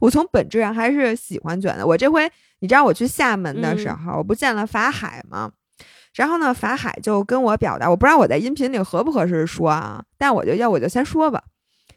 [0.00, 1.86] 我从本质上还是喜欢卷的。
[1.86, 2.30] 我这回，
[2.60, 5.52] 你知道我去厦门的时候，我不见了法海吗？
[6.14, 11.42] 然后呢，法海就跟我表达，我不知道我在音频里合不合适说啊，但我就要我就先说吧。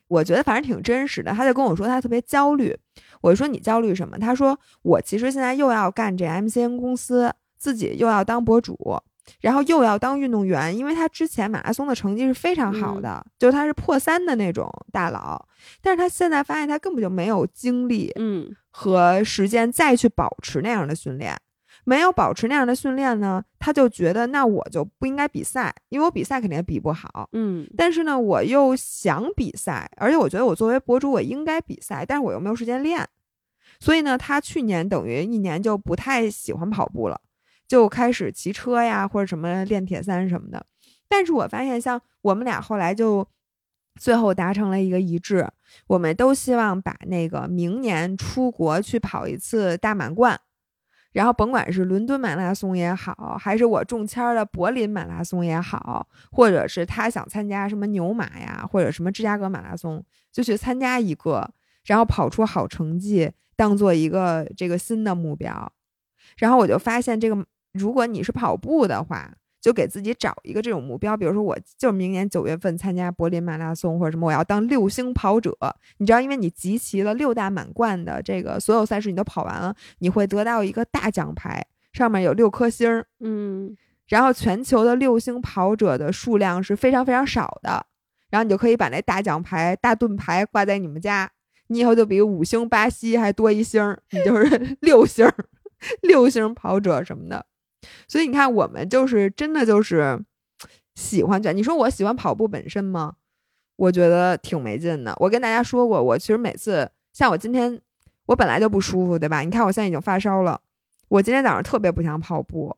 [0.08, 1.32] 我觉得反正挺真实的。
[1.34, 2.76] 他就跟我说，他特别焦虑。
[3.22, 4.18] 我说你焦虑什么？
[4.18, 8.76] 他说我其实现在又要干这 MCN 公司，自己又要当博主，
[9.42, 15.48] 然后又要当运动员，因为他之前马拉松的成绩是非常好的，就他是破三的那种大佬，
[15.82, 21.38] 但是他现在发现他根本就没有精力，嗯，和时间再去保持那样的训练。
[21.84, 27.30] 没有保持那样的训练呢，他就觉得那我就不应该比赛，因为我比赛肯定比不好。
[27.32, 33.08] 嗯，但是呢，我又想比赛，而且我觉得我作为博主我应该比赛，但是我又没有时间练，
[33.80, 37.22] 所以呢，他去年等于一年就不太喜欢跑步了，
[37.68, 40.66] 就开始骑车呀或者什么练铁三什么的。
[41.08, 43.28] 但是我发现，像我们俩后来就
[44.00, 45.48] 最后达成了一个一致，
[45.88, 50.40] 我们都希望把那个明年出国去跑一次大满贯。
[51.14, 61.50] 然后甭管是伦敦马拉松也好，还是我中签的柏林马拉松也好，或者是他想参加什么牛马呀，或者什么芝加哥马拉松，就去参加一个，
[61.86, 65.72] 然后跑出好成绩，当做一个这个新的目标。
[66.38, 67.44] 然后我就发现，这个
[67.78, 69.34] 如果你是跑步的话。
[69.60, 75.52] 就给自己找一个这种目标，比如说我就明年九月份参加柏林马拉松或者什么，我要当六星跑者。
[75.98, 83.08] 你知道，因为你集齐了六大满贯的这个所有赛事，你都跑完了，你会得到一个大奖牌，上面有六颗星儿。
[83.20, 83.76] 嗯，
[84.08, 87.86] 然后全球的六星跑者的数量是非常非常少的，
[88.30, 91.30] 然后你就可以把那大奖牌、大盾牌挂在你们家，
[91.68, 95.28] 你以后就比五星巴西还多一星，你就是 六星，
[96.04, 97.46] 六星跑者什么的。
[98.08, 100.20] 所以你看，我们就是真的就是
[100.96, 101.56] 喜欢卷。
[101.56, 103.16] 你说我喜欢跑步本身吗？
[103.76, 105.16] 我觉得挺没劲的。
[105.20, 107.80] 我跟大家说过，我其实每次像我今天，
[108.26, 109.42] 我本来就不舒服，对吧？
[109.42, 110.60] 你看我现在已经发烧了。
[111.10, 112.76] 我今天早上特别不想跑步，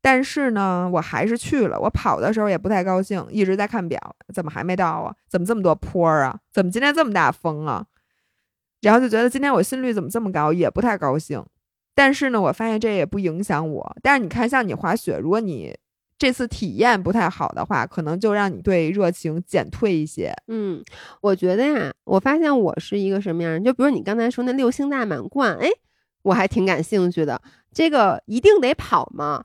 [0.00, 1.78] 但是呢，我还是去了。
[1.78, 5.14] 我跑的时候也不太高兴，一直在看表，怎么还没到啊？
[5.28, 6.40] 怎么这么多坡啊？
[6.50, 7.86] 怎么今天这么大风啊？
[8.80, 11.44] 然后就觉得今天我心率怎么这么高，也不太高兴。
[12.00, 13.96] 但是呢，我发现这也不影响我。
[14.02, 15.76] 但是你看，像你滑雪，如果你
[16.16, 20.34] 这次体验不太好的话，可能就让你对热情减退一些。
[20.48, 20.82] 嗯，
[21.20, 23.62] 我觉得呀，我发现我是一个什么样人？
[23.62, 25.68] 就比如你刚才说那六星大满贯，哎，
[26.22, 27.42] 我还挺感兴趣的。
[27.70, 29.44] 这个一定得跑吗？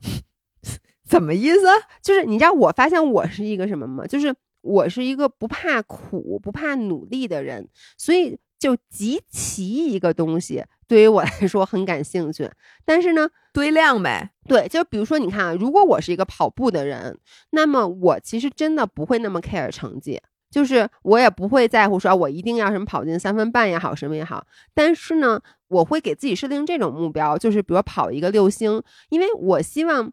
[1.06, 1.60] 怎么意思？
[2.00, 4.06] 就是你知道我发现我是一个什么吗？
[4.06, 10.64] 就是我是一个不怕苦、不怕努力的人，所以就集齐一个东西。
[10.88, 12.50] 对于我来说很感兴趣，
[12.84, 14.30] 但是呢，堆量呗。
[14.48, 17.18] 对，就比如说，你看啊，如果我是一个跑步的人，
[17.50, 20.20] 那么我其实真的不会那么 care 成绩，
[20.50, 24.46] 就是我也不会在乎说我一定要什么跑进三分半也好，什么也好。
[24.74, 30.12] 但是呢，我会给自己设定这种目标，就是比如跑一个六星，因为我希望。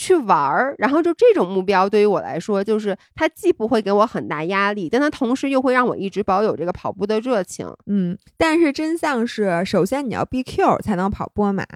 [0.00, 7.66] 去玩儿，然后就这种目标对于我来说，就是它既不会给我很大压力，但它同时又会让我一直保有这个跑步的热情。
[7.86, 11.66] 嗯，但是真相是，首先你要 BQ 才能跑波马，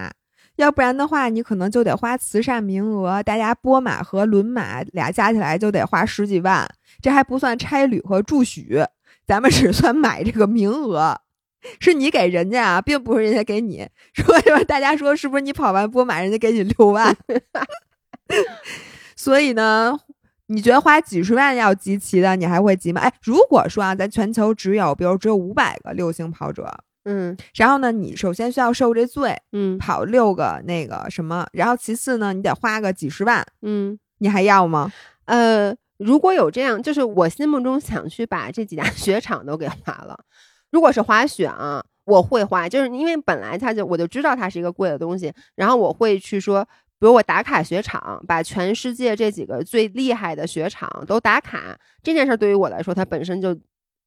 [0.55, 6.65] 要不然的话，你可能就得花慈善名额，大家波马和轮马俩加起来就得花十几万，
[7.03, 8.87] 这还不算差旅和住宿，
[9.27, 11.19] 咱们只算买这个名额，
[11.81, 13.89] 是你给人家啊，并不是人家给你。
[14.13, 17.17] 说说大家说是不是你跑完波马，人家给你六万？
[19.17, 19.99] 所以呢，
[20.47, 23.01] 你觉得花几十万要集齐的，你还会集吗？
[23.01, 26.69] 哎，如果说啊，咱全球只有，比如只有五百个六星跑者，
[27.05, 34.91] 嗯然后呢，你首先需要受这罪，嗯跑六个那个什么，然后其次呢，你得花个几十万，嗯，你还要吗？
[35.27, 40.19] 呃，如果有这样，就是我心目中想去把这几家 雪场都给花了。
[40.71, 46.67] 如果是滑雪啊，我会花，就是因为本来它就我就知道它是一个贵的东西，然后我会去说，
[47.03, 53.59] 比如我打卡雪场，把全世界这几个最厉害的雪场都打卡，这件事对于我来说，它本身就。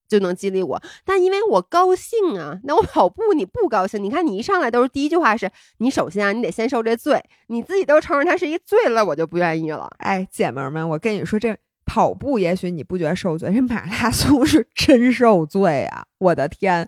[0.08, 4.04] 就能激励我，但因为我高兴啊，那我跑步你不高兴？
[4.04, 9.90] 你看你一上来都是第一句话是，你首先啊，你得先受这罪，你自己都承认它是一罪了，我就不愿意了。
[9.98, 16.06] 哎，姐妹们，我跟你说，这跑步也许你不觉得受罪，这 马拉松是真受罪啊！
[16.20, 16.88] 我的天，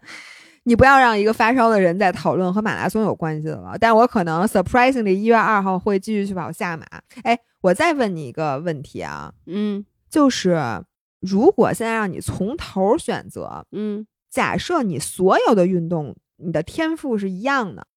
[0.67, 3.77] 你不要让一个发烧的人在讨论和马拉松有关系的了。
[3.79, 6.85] 但我可能 surprisingly 一月二号会继续去跑下马。
[7.23, 10.83] 哎，我再问你一个问题啊，嗯就是
[11.21, 17.87] 如果现在让你从头选择，嗯假设你所有的运动你的天赋是一样的，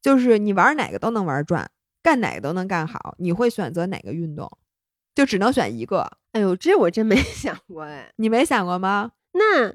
[0.00, 1.70] 就是你玩哪个都能玩转，
[2.02, 4.50] 干哪个都能干好，你会选择哪个运动？
[5.14, 8.10] 就只能选一个，哎呦，这我真没 想过哎。
[8.16, 9.10] 你没想过吗？
[9.32, 9.74] 那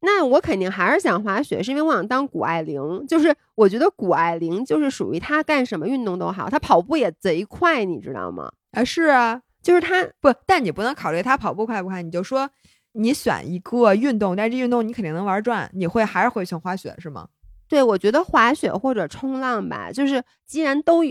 [0.00, 3.06] 那我肯定还是想滑雪，是因为我想当谷爱凌。
[3.06, 8.50] 就是我觉得谷爱凌就是属于她干什么运动都好，她跑步也贼快，你知道吗？
[8.72, 12.48] 啊，是啊，就是她不，但你不能考虑她跑步快不快，你就说
[12.92, 17.28] 你选一个运动，但是这运动你肯定能玩转，你会还是会选滑雪是吗？
[17.68, 21.04] 对我觉得滑雪或者冲浪吧，就是既然都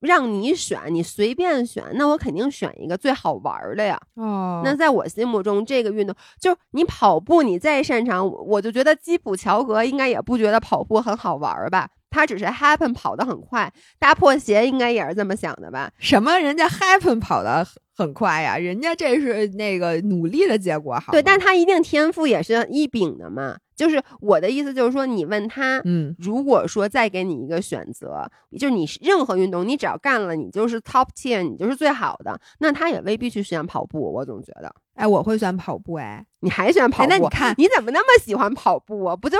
[0.00, 4.00] 让你选，你随便选，那我肯定选一个最好玩儿的呀。
[4.14, 11.88] 哦那在我心目中，这个运动就是你跑步，你再擅长，我我就觉得基普乔格应该也不觉得跑步很好玩儿吧？
[12.08, 15.90] 他只是 happen 跑得很快，大破鞋应该也是这么想的吧？
[15.98, 21.12] 什么人家 happen 跑得很很快呀，人家这是那个努力的结果，好吗。
[21.12, 23.56] 对，但他一定天赋也是一丙的嘛。
[23.76, 34.00] 就是我的意思，就是说，你问他，嗯，如果说再给你一个选择，就是你任何运动，你只要干了，你就是 top ten，你就是最好的，那他也未必去选跑步。
[34.12, 37.10] 我总觉得，哎，我会选跑步，哎，你还选跑步？
[37.10, 39.14] 那你看你怎么那么喜欢跑步啊？
[39.14, 39.36] 不就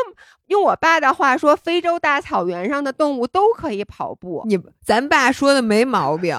[0.48, 4.44] 用我爸的话说，非洲大草原上的动物都可以跑步。
[4.46, 6.36] 你咱爸说的没毛病。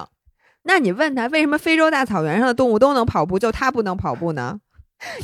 [0.63, 4.59] 那你问他为什么非洲大草原上的动物都能跑步，就他不能跑步呢？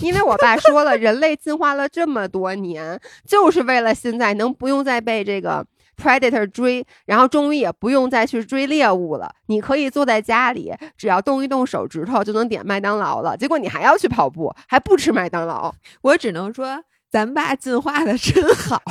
[0.01, 5.65] 因为我爸说了，人类进化了这么多年，就是为了现在能不用再被这个
[5.97, 9.34] predator 追，然后终于也不用再去追猎物了。
[9.47, 13.36] 你可以坐在家里，只要动一动手指头就能点麦当劳了。
[13.36, 15.74] 结果你还要去跑步，还不吃麦当劳。
[16.01, 18.82] 我只能说，咱爸进化的真好，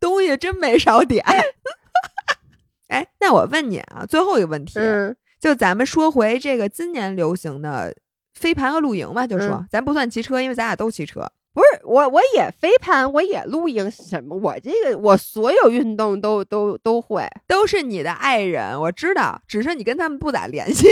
[0.00, 1.24] 东西真没少点。
[2.88, 7.94] 哎，那我问你啊，最后一个问题，嗯就咱们说回这个今年流行的
[8.34, 11.30] 飞盘和露营吧，就说、嗯咱不算骑车，因为咱俩都骑车。
[11.52, 14.36] 不是我，我也飞盘，我也露营，什么？
[14.36, 17.28] 我这个我所有运动都都都会。
[17.46, 20.88] 都是你的爱人，我知道，只是你跟他们不咋联系，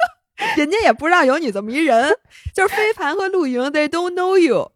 [0.56, 2.16] 人家也不知道有你这么一人。
[2.54, 4.72] 就是飞盘和露营，they don't know you，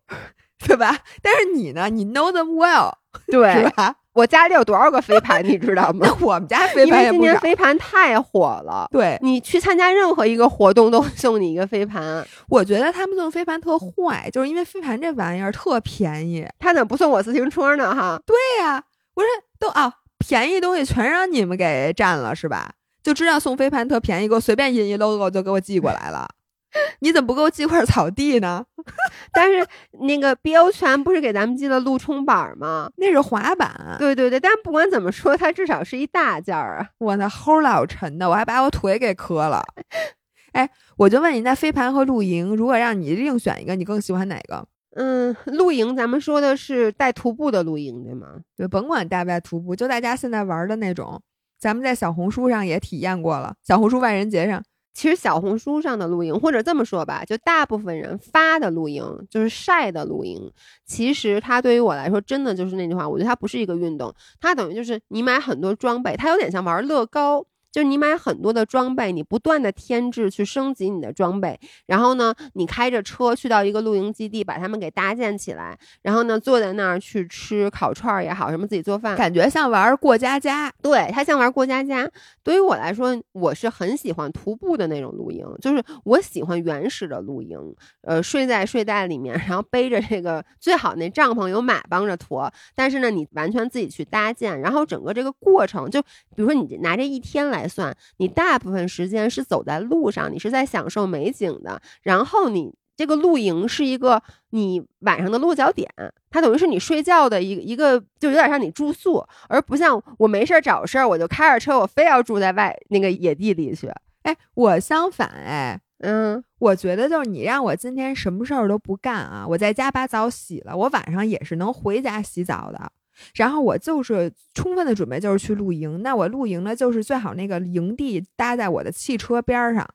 [0.59, 0.99] 对吧？
[1.23, 2.93] 但是你呢，你 know them well，
[3.25, 3.97] 是对，吧？
[4.21, 6.07] 我家里有多少个飞盘， 你知道吗？
[6.21, 7.33] 我们家飞盘也不少。
[7.33, 8.87] 年飞盘太火了。
[8.93, 16.47] 对，你去参加任何一个活动都送你一个飞盘，我觉得他们送飞盘特坏，就是因为飞盘这玩意儿特便宜。
[16.59, 17.95] 他怎么不送我自行车呢？
[17.95, 22.73] 哈，对呀、我说都啊，便宜东西全让你们给占了是吧？
[23.03, 26.29] 就知道送飞盘特便宜，给我随便印一 logo 就给我寄过来了。
[27.01, 28.65] 你怎么不给我寄块草地呢？
[29.33, 29.67] 但是
[30.03, 32.91] 那个彪泉不是给咱们寄了路冲板吗？
[32.97, 36.89] 那是滑板，对对对，但不管怎么说，它至少是一大件儿啊。
[36.99, 39.63] 我那齁老沉的，我还把我腿给磕了。
[40.53, 44.67] 哎，我就问你，那飞盘和露营，如果让你另选一个，你更喜欢哪个？
[44.97, 48.27] 嗯，露营咱们说的是带徒步的露营，对吗？
[48.57, 51.23] 对，甭管带不带徒步，就大家现在玩的那种，
[51.61, 54.61] 咱们在小红书上也体验过了，小红书万人节上，
[54.93, 60.53] 其实小红书上的露营，或者这么说吧，就大部分人发的露营，就是晒的露营。
[60.85, 67.47] 其实它对于我来说，真的就是那句话，我觉得它不是一个运动，它等于就是你买很多装备，它有点像玩乐高。
[67.73, 80.73] 就是你买很多的装备，你不断的添置去升级你的装备，然后呢，你开着车去到一个露营基地，把它们给搭建起来，然后呢，坐在那儿去吃烤串儿也好，什么自己做饭，感觉像玩过家家。
[80.83, 82.11] 对，它像玩过家家。
[82.43, 87.59] 对于我来说，我是很喜欢徒步的那种露营，就是我喜欢原始的露营，
[88.03, 102.75] 呃，睡在睡袋里面，然后背着这个最好那帐篷有马帮着驮，但是呢，你完全自己去搭建，然后整个这个过程，就比如说你拿这一天来算，你大部分时间是走在路上，你是在享受美景的，然后你。
[102.97, 105.89] 这个露营是一个你晚上的落脚点，
[106.29, 113.91] 它等于是你睡觉的一个一个，就有点像你住宿，而不像我没事儿找事儿，我就开着车，我非要住在外那个野地里去。
[114.25, 122.93] 哎，我相反，哎，嗯，我觉得就是你让我今天什么事儿都不干啊，我在家把澡洗了，我晚上也是能回家洗澡的。
[123.35, 126.03] 然后我就是充分的准备，就是去露营。
[126.03, 129.89] 那我露营呢，就是最好那个营地搭在我的汽车边上。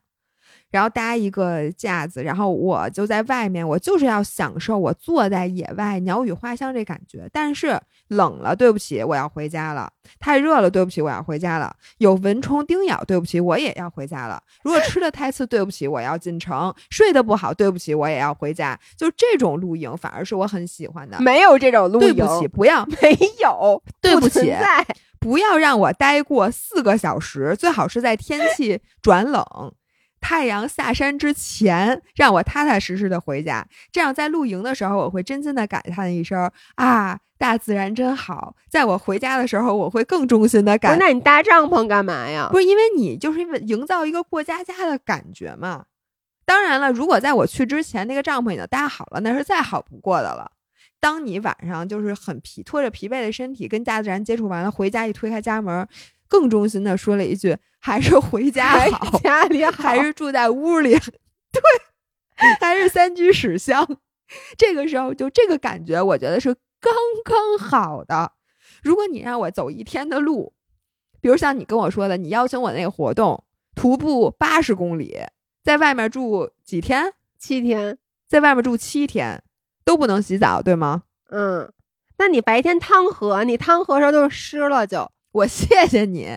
[0.70, 7.28] 然后搭一个架子，然后我就在外面，我就是要享受我坐在野外鸟语花香这感觉。
[7.32, 9.88] 但是冷了，对不起，我要回家了；
[10.18, 14.42] 太热了，对不起，我要回家了；有蚊虫叮咬，对不起，我也要回家了。
[14.62, 18.78] 如果吃的太次，对不起，我要进城；睡得不好，对不起，我也要回家。
[18.96, 21.20] 就这种露营，反而是我很喜欢的。
[21.20, 24.86] 没有这种露营，对不起，不要，没有，对不起，在，
[25.18, 29.44] 不要让我待过四个小时，最好是在天气转冷。
[30.28, 33.64] 太阳下山之前，让我踏踏实实的回家。
[33.92, 40.98] 这样在露营的时候，我会真心的感叹一声：“啊，大自然真好。”在我回家的时候，我会更衷心的感。
[40.98, 42.48] 那你搭帐篷干嘛呀？
[42.50, 45.84] 不是因为你，就是因为营造一个过家家的感觉嘛。
[46.44, 50.50] 当然了，如果在我去之前那个帐篷已经搭好了，那是再好不过的了。
[50.98, 55.86] 当你晚上就是很疲，拖着疲惫的身体跟大自然接触完了，回家一推开家门。
[56.28, 57.56] 更衷心的说了一句
[57.86, 61.62] ：“还是回家好，家里 还是住在屋里，对，
[62.58, 63.86] 还是三居室香。
[64.58, 66.92] 这个时候就这个感觉，我觉得是刚
[67.24, 68.32] 刚好的。
[68.82, 70.52] 如果你让我走一天的路，
[71.20, 73.44] 比如像你跟我说的，你邀请我那个活动，
[73.76, 75.20] 徒步八十公里，
[75.62, 77.12] 在外面住几天？
[77.38, 77.96] 七天，
[78.28, 79.44] 在外面住七天
[79.84, 81.04] 都不能洗澡，对吗？
[81.30, 81.72] 嗯，
[82.18, 86.36] 那你白天汤喝，你汤喝时候都湿了就。”我谢谢你，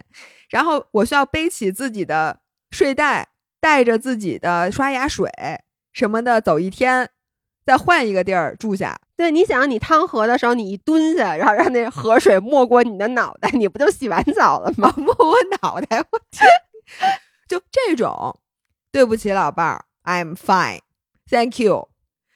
[0.50, 2.40] 然后我需要背起自己的
[2.72, 3.30] 睡袋，
[3.60, 5.30] 带着自己的刷牙水
[5.94, 7.10] 什么的走一天，
[7.66, 9.00] 再换一个地儿住下。
[9.16, 14.94] 对，你想你汤河的时候，你一蹲下，然后让那河水没过你的脑袋，你不就洗完澡了吗？
[14.98, 16.50] 没我脑袋，我天，
[17.48, 18.40] 就这种。
[18.92, 21.90] 对不起，老伴儿，I'm fine，Thank you。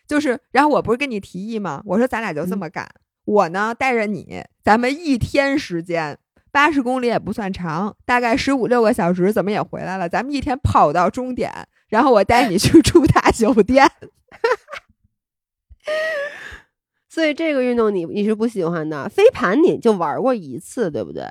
[0.07, 1.82] 就是，然后我不是跟你提议吗？
[1.86, 2.88] 我说咱俩就这么干，
[3.26, 6.20] 我呢带着你，咱们一天时间。
[6.53, 10.07] 八十公里也不算长，大概十五六个小时，怎么也回来了？
[10.07, 11.51] 咱们一天跑到终点，
[11.89, 13.89] 然后我带你去住大酒店。
[17.09, 19.09] 所以这个运动你你是不喜欢的。
[19.09, 21.27] 飞盘你就玩过一次，对不对？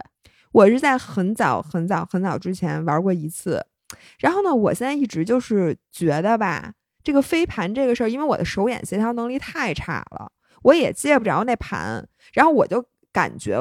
[0.51, 3.65] 我是在很早很早很早之前玩过一次，
[4.19, 6.73] 然后呢，我现在一直就是觉得吧，
[7.05, 10.33] 这个飞盘这个事儿，因为我的手眼协调能力太差了，
[10.65, 13.61] 我也接不着那盘，然后我就感觉。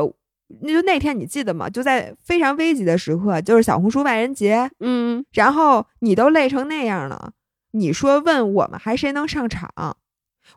[0.62, 1.70] 那就那天你记得吗？
[1.70, 7.34] 就在非常危急的时刻，就是小红书万人节，嗯，然后你都累成那样了，
[7.72, 9.70] 你说问我们还谁能上场？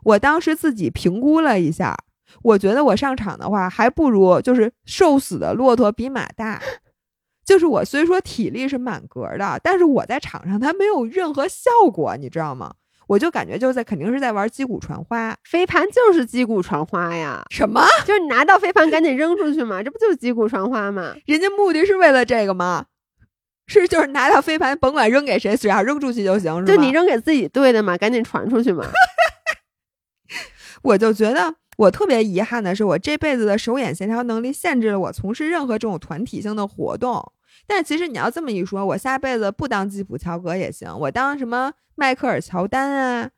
[0.03, 1.97] 我当时自己评估了一下，
[2.43, 6.61] 我觉得我上场的话，还不如就是瘦死的骆驼比马大。
[7.45, 12.73] 就是我虽说体力是满格的，但是我在场上它没有任何效果，你知道吗？
[13.07, 17.43] 我就感觉就在肯定是在玩击鼓传花，飞盘就是击鼓传花呀。
[17.49, 17.85] 什么？
[18.05, 21.15] 就是你拿到飞盘赶紧扔出去嘛，这不就是击鼓传花吗？
[21.25, 22.85] 人家目的是为了这个吗？
[23.67, 28.85] 是就是拿到飞盘，甭管扔给谁，只要扔出去就行，是就你扔给自己队的嘛，赶紧传出去嘛。
[30.83, 37.31] 我就觉得我特别遗憾的是，我这辈子的手眼协调能力限制了我从事任何这种团体性的活动。
[37.67, 43.29] 但其实你要这么一说，我下辈子不当吉普乔格也行，我当什么迈克尔乔丹啊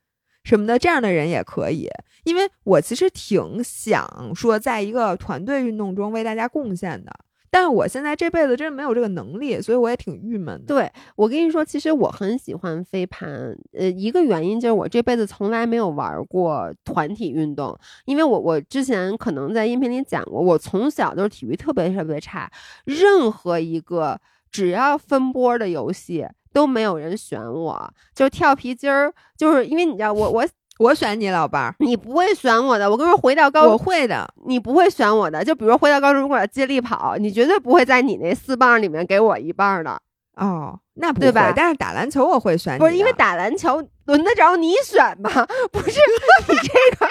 [0.44, 1.90] 什么的这样的人也可以，
[2.24, 7.12] 因为我其实挺想说，在一个团队运动中为大家贡献的。
[7.50, 10.76] 但我现在这辈子真没有这个能力，所以我也挺郁闷的。
[10.76, 22.52] 对我跟你说，其实我很喜欢飞盘，呃，一个原因就是我这辈子从来没有玩过团体运动，因为我我之前可能在音频里讲过，我从小就是体育特别特别差，
[22.86, 24.20] 任何一个
[24.52, 30.46] 只要分波的游戏都没有人选我，就跳皮筋儿，就是因为你知道我我。
[30.80, 32.90] 我选你老伴儿，你不会选我的。
[32.90, 35.44] 我跟你说，回到高中我会的，你不会选我的。
[35.44, 40.00] 就比如回到高中，如果要接力跑，你绝对不会在你那四棒里面给我一棒的。
[40.36, 41.52] 哦，那不对吧？
[41.56, 45.30] 但是打篮球我会选你，不是因为打篮球轮得着你选吗？
[45.72, 46.00] 不是
[46.48, 47.08] 你这个，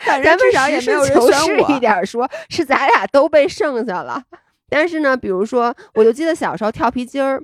[0.06, 1.70] 咱们至少也没有人选我。
[1.70, 4.22] 一点说，是咱俩都被剩下了。
[4.70, 7.42] 但是呢，比如说，我就记得小时候跳皮筋儿。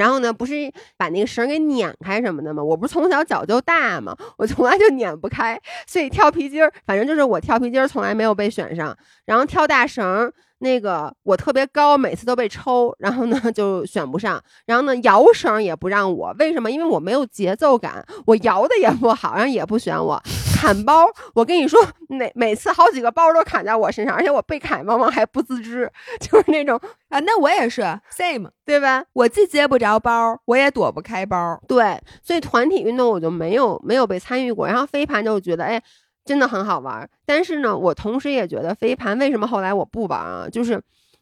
[0.00, 2.64] 然后呢，不是把那个绳给碾开什么的吗？
[2.64, 4.16] 我不是从小脚就大吗？
[4.38, 8.96] 我从来就碾不开，所以跳皮筋儿，反正就是我跳皮筋儿从来没有被选上。
[9.26, 10.32] 然后跳大绳。
[10.60, 16.70] 那个我特别高，每次都被抽，然后呢 就选不上，然后呢摇绳也不让我，为什么？
[16.70, 20.22] 因为我没有节奏感，我摇的也不好，然后也不选我。
[20.54, 25.90] 砍包，我跟你说，每每次好几个包都砍在我身上，而且我被砍往往还不自知，
[26.20, 27.80] 就是那种啊，那我也是
[28.14, 29.02] same，对吧？
[29.14, 35.82] 我既接不着包，我也躲不开包，对，所以团体运动我就没有没有被参与过，然后飞盘就觉得哎。
[36.24, 40.48] 真的很好玩，但是呢，我同时也觉得飞盘为什么后来我不玩啊？
[40.48, 40.80] 就是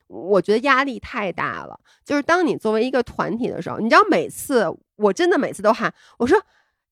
[0.08, 1.78] 我觉得压力太大了。
[2.04, 6.38] 就是当你作为一个团体的时候，你知道，每次我真的每次都喊我说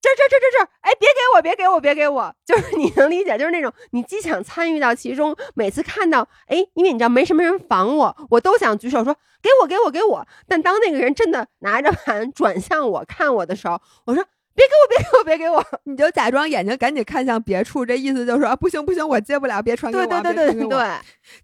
[0.01, 10.27] 这这这这这，哎，别给我，别给我，别给我，就是 你能理解，就是那种你既想参与到其中，每次看到哎，因为你知道没什么人防我，我都想举手说给我，给我，给我。
[10.47, 14.25] 但当那个人真的拿着盘转向我看我的时候，我说。
[14.57, 15.65] 别给我，别给我，别给我！
[15.85, 20.07] 你就假装眼睛赶紧看向别处，这意思就是说不行不行，我接不了，别传给我。
[20.07, 20.89] 对对对对对，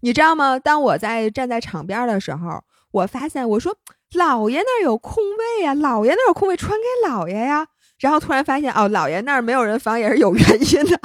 [0.01, 0.57] 你知道吗？
[0.57, 2.61] 当我在站在场边的时候，
[2.91, 3.77] 我发现我说
[4.15, 7.67] 老爷那儿有空位呀，老爷那儿有空位，传给老爷呀。
[7.99, 10.99] 然后突然发现哦，老爷那儿没有人防也是有原因的。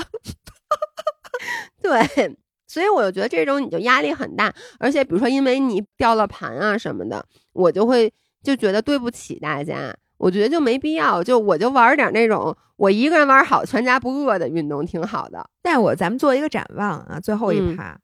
[1.80, 2.36] 对，
[2.66, 9.94] 所以我就觉得这种你就压力很大，而且比如说因为你掉了盘啊什么的，我就会就觉得对不起大家。
[10.18, 15.48] 我觉得就没必要，就我就玩点那种我一个人玩好，全家不饿的运动，挺好的。
[15.62, 17.98] 但我咱们做一个展望啊，最后一趴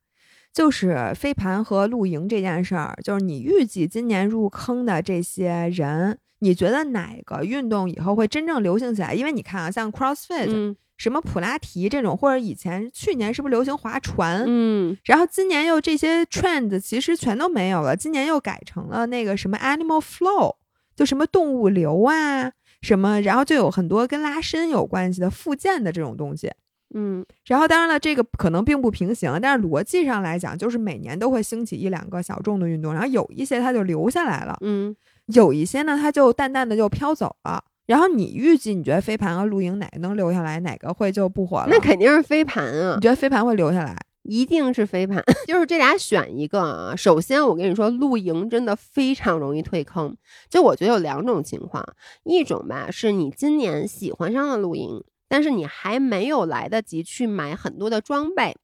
[0.53, 9.13] 就是飞盘和露营这件事儿，就是你预计今年入坑的这些人，你觉得哪个运动以后会真正流行起来？
[9.13, 14.45] 因为你看啊，像 CrossFit，什么普拉提这种，或者以前去年是不是流行划船？
[14.47, 20.55] 嗯，然后今年又这些 trend 其实全都没有了，今年又改成了那个什么 Animal Flow。
[20.95, 22.51] 就什么动物流啊，
[22.83, 26.51] 什么，然后就有很多跟拉伸有关系的附件的这种东西，
[26.95, 34.95] 嗯，然后当然了，这个可能并不平行，但是逻辑上来讲，就是每年都会兴起一两个小众的运动，然后有一些它就留下来了，嗯，
[35.27, 37.65] 有一些呢，它就淡淡的就飘走了。
[37.87, 41.67] 然后你预计你觉得飞盘和露营哪个能留下来，哪个会就不火了？
[41.69, 42.95] 那肯定是飞盘啊！
[42.95, 43.95] 你觉得飞盘会留下来？
[44.25, 46.97] 一定是飞盘， 就是这俩选一个啊。
[46.97, 50.17] 首先，我跟你说，露营真的非常容易退坑。
[50.49, 51.85] 就我觉得有两种情况，
[52.25, 58.57] 一种吧是你今年喜欢上了露营，但是你还没有来得及去买很多的装备。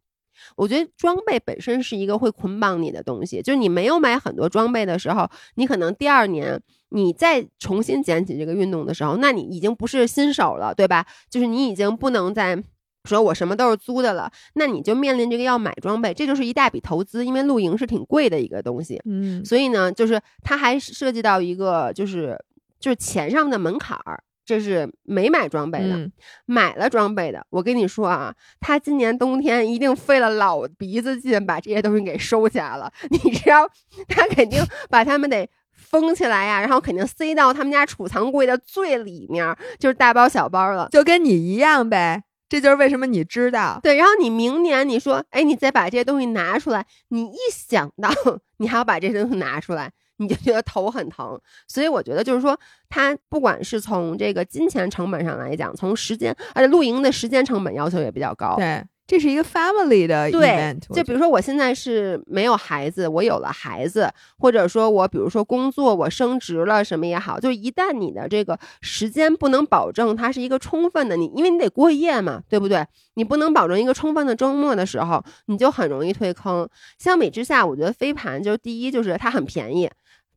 [0.57, 11.07] 我觉得装备本身是一个会捆绑你的东西，就是你没有买很多装备的时候，你可能第二年你再重新捡起这个运动的时候，那你已经不是新手了，对吧？
[11.29, 12.63] 就是你已经不能再。
[13.05, 22.39] 说我什么都是租的了，那你就面临这个要买装备，这就是一大笔投资，因为露营是挺贵的一个东西，嗯，所以呢，就是它还涉及到一个就是
[22.79, 25.97] 就是钱上的门槛儿，这是没买装备的，
[26.45, 33.69] 买了装备的，我跟你说啊，他今年冬天一定费了老鼻子劲把这些东西给收起来了， 你知道，
[34.09, 42.25] 他肯定把他们得封起来呀，然后肯定塞到他们家储藏柜的最里面，就是大包小包了，就跟你一样呗。
[42.51, 48.11] 这就是为什么你知道对，然后你明年你说，哎，你再把这些东西拿出来，你一想到
[48.59, 51.41] 你还要把这些东西拿出来，你就觉得头很疼。
[51.69, 58.57] 所以我觉得就是说，它不管是从这个金钱成本上来讲，从时间，而且露营的时间成本要求也比较高。
[58.57, 58.85] 对。
[59.11, 64.09] 这是一个 family 的 event，就比如说我现在是没有孩子，我有了孩子，
[64.39, 72.87] 或者说我比如说工作我升职了什么也好，就一旦你的这个时间不能保证它是一个充分的，你因为你得过夜嘛，对不对？
[73.15, 76.69] 你不能保证一个充分的周末的时候，你就很容易退坑。
[76.97, 79.91] 相比之下，我觉得飞盘就是第一就是它很便宜。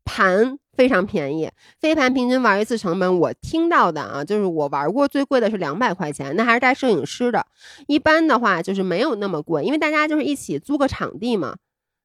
[0.04, 1.50] 盘非常便宜，
[1.80, 7.46] 飞盘平均玩一次成本，我听到的啊，就是我玩过最贵的是两百块钱，那还是带摄影师的。
[7.88, 11.56] 一般的话就是没有那么贵，因为大家就是一起租个场地嘛，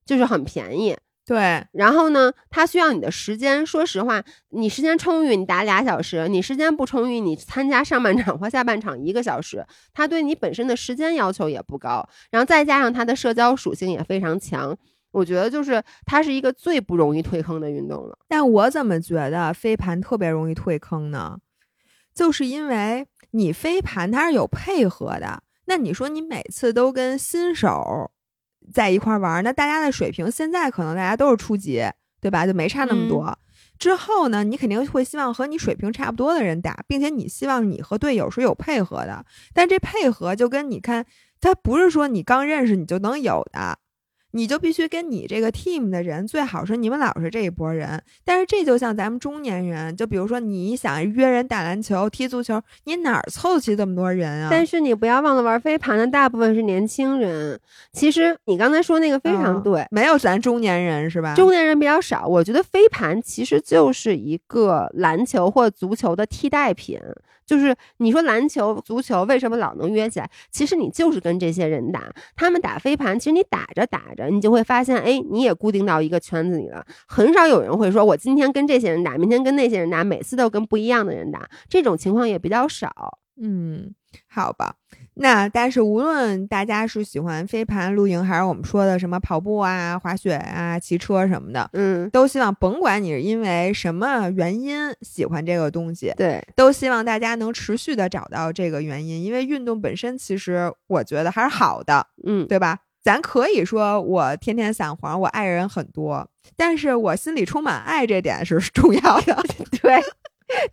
[0.05, 0.97] 就是很便宜。
[1.25, 3.67] 对，然后呢，它需要你的时间。
[3.67, 9.63] 说实话，你时间充裕，你打俩小时；你时间不充裕，你参加上半场或下半场一个小时。
[9.93, 14.75] 它对你本身的时间要求也不高，然后再加上它的社交属性也非常强。
[15.19, 21.39] 我觉得就是它是一个最不容易退坑的运动了，但我怎么觉得飞盘特别容易退坑呢？
[22.15, 28.11] 就是因为你飞盘它是有配合的，那你说你每次都跟新手
[28.73, 31.83] 在一块玩，那大家的水平现在可能大家都是初级，
[32.21, 32.47] 对吧？
[32.47, 33.37] 就没差那么多。
[33.79, 39.25] 之后呢，你肯定会希望和你水平差不多的人打，并且你希望你和队友是有配合的。
[39.55, 41.07] 但这配合就跟你看，
[41.41, 43.79] 它不是说你刚认识你就能有的。
[44.33, 48.03] 你就必须跟你这个 team 的人最好是你们老是这一波人。
[48.25, 54.49] 但是这就像咱们中年人，就比如说你想约人打篮球、踢足球，你哪儿凑得齐这么多人啊？
[54.51, 57.59] 但是你不要忘了，玩飞盘的大部分是年轻人。
[57.93, 61.35] 其实你刚才说那个非常对，没有咱中年人是吧？
[61.35, 62.27] 中年人比较少。
[62.27, 66.99] 我觉得飞盘其实就是一个篮球或足球的替代品。
[67.49, 70.31] 就是你说篮球、足球为什么老能约起来？
[70.51, 76.85] 其实你就是跟这些人打，他们打飞盘，其实你打着打着，你就会发现，哎，你也固定到一个圈子里了。
[77.07, 83.19] 很少有人会说，我今天跟这些人打，明天跟那些人打，每次都跟不一样的人打，这种情况也比较少。
[83.41, 83.95] 嗯，
[84.29, 84.75] 好吧。
[85.19, 102.79] 那但是无论大家是喜欢飞盘、露营，还是我们说的什么跑步啊、滑雪啊、骑车什么的，嗯，都希望甭管你是因为什么原因喜欢这个东西，对，都希望大家能持续的找到这个原因，因为运动本身其实我觉得还是好的，嗯，对吧？
[103.03, 109.43] 咱可以说我天天散黄，我爱人很多，但是我心里充满爱，这点是重要的，
[109.83, 110.01] 对。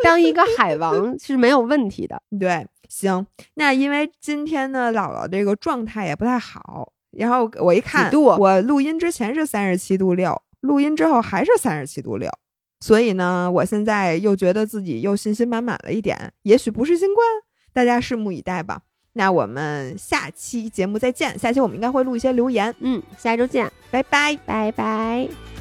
[0.02, 2.66] 当一个海王是没有问题的，对，
[2.98, 3.28] 行。
[3.56, 12.32] 那因为今天呢，姥姥这个状态也不太好，然后我一看，我录音之前是三十七度六，录音之后还是三十七度六，
[12.80, 16.32] 所以呢，我现在又觉得自己又信心满满了一点。
[16.44, 17.28] 也许不是新冠，
[17.74, 18.82] 大家拭目以待吧。
[19.18, 25.55] 那我们下期节目再见，下期我们应该会录一些留言，嗯，下周见，拜拜，拜拜。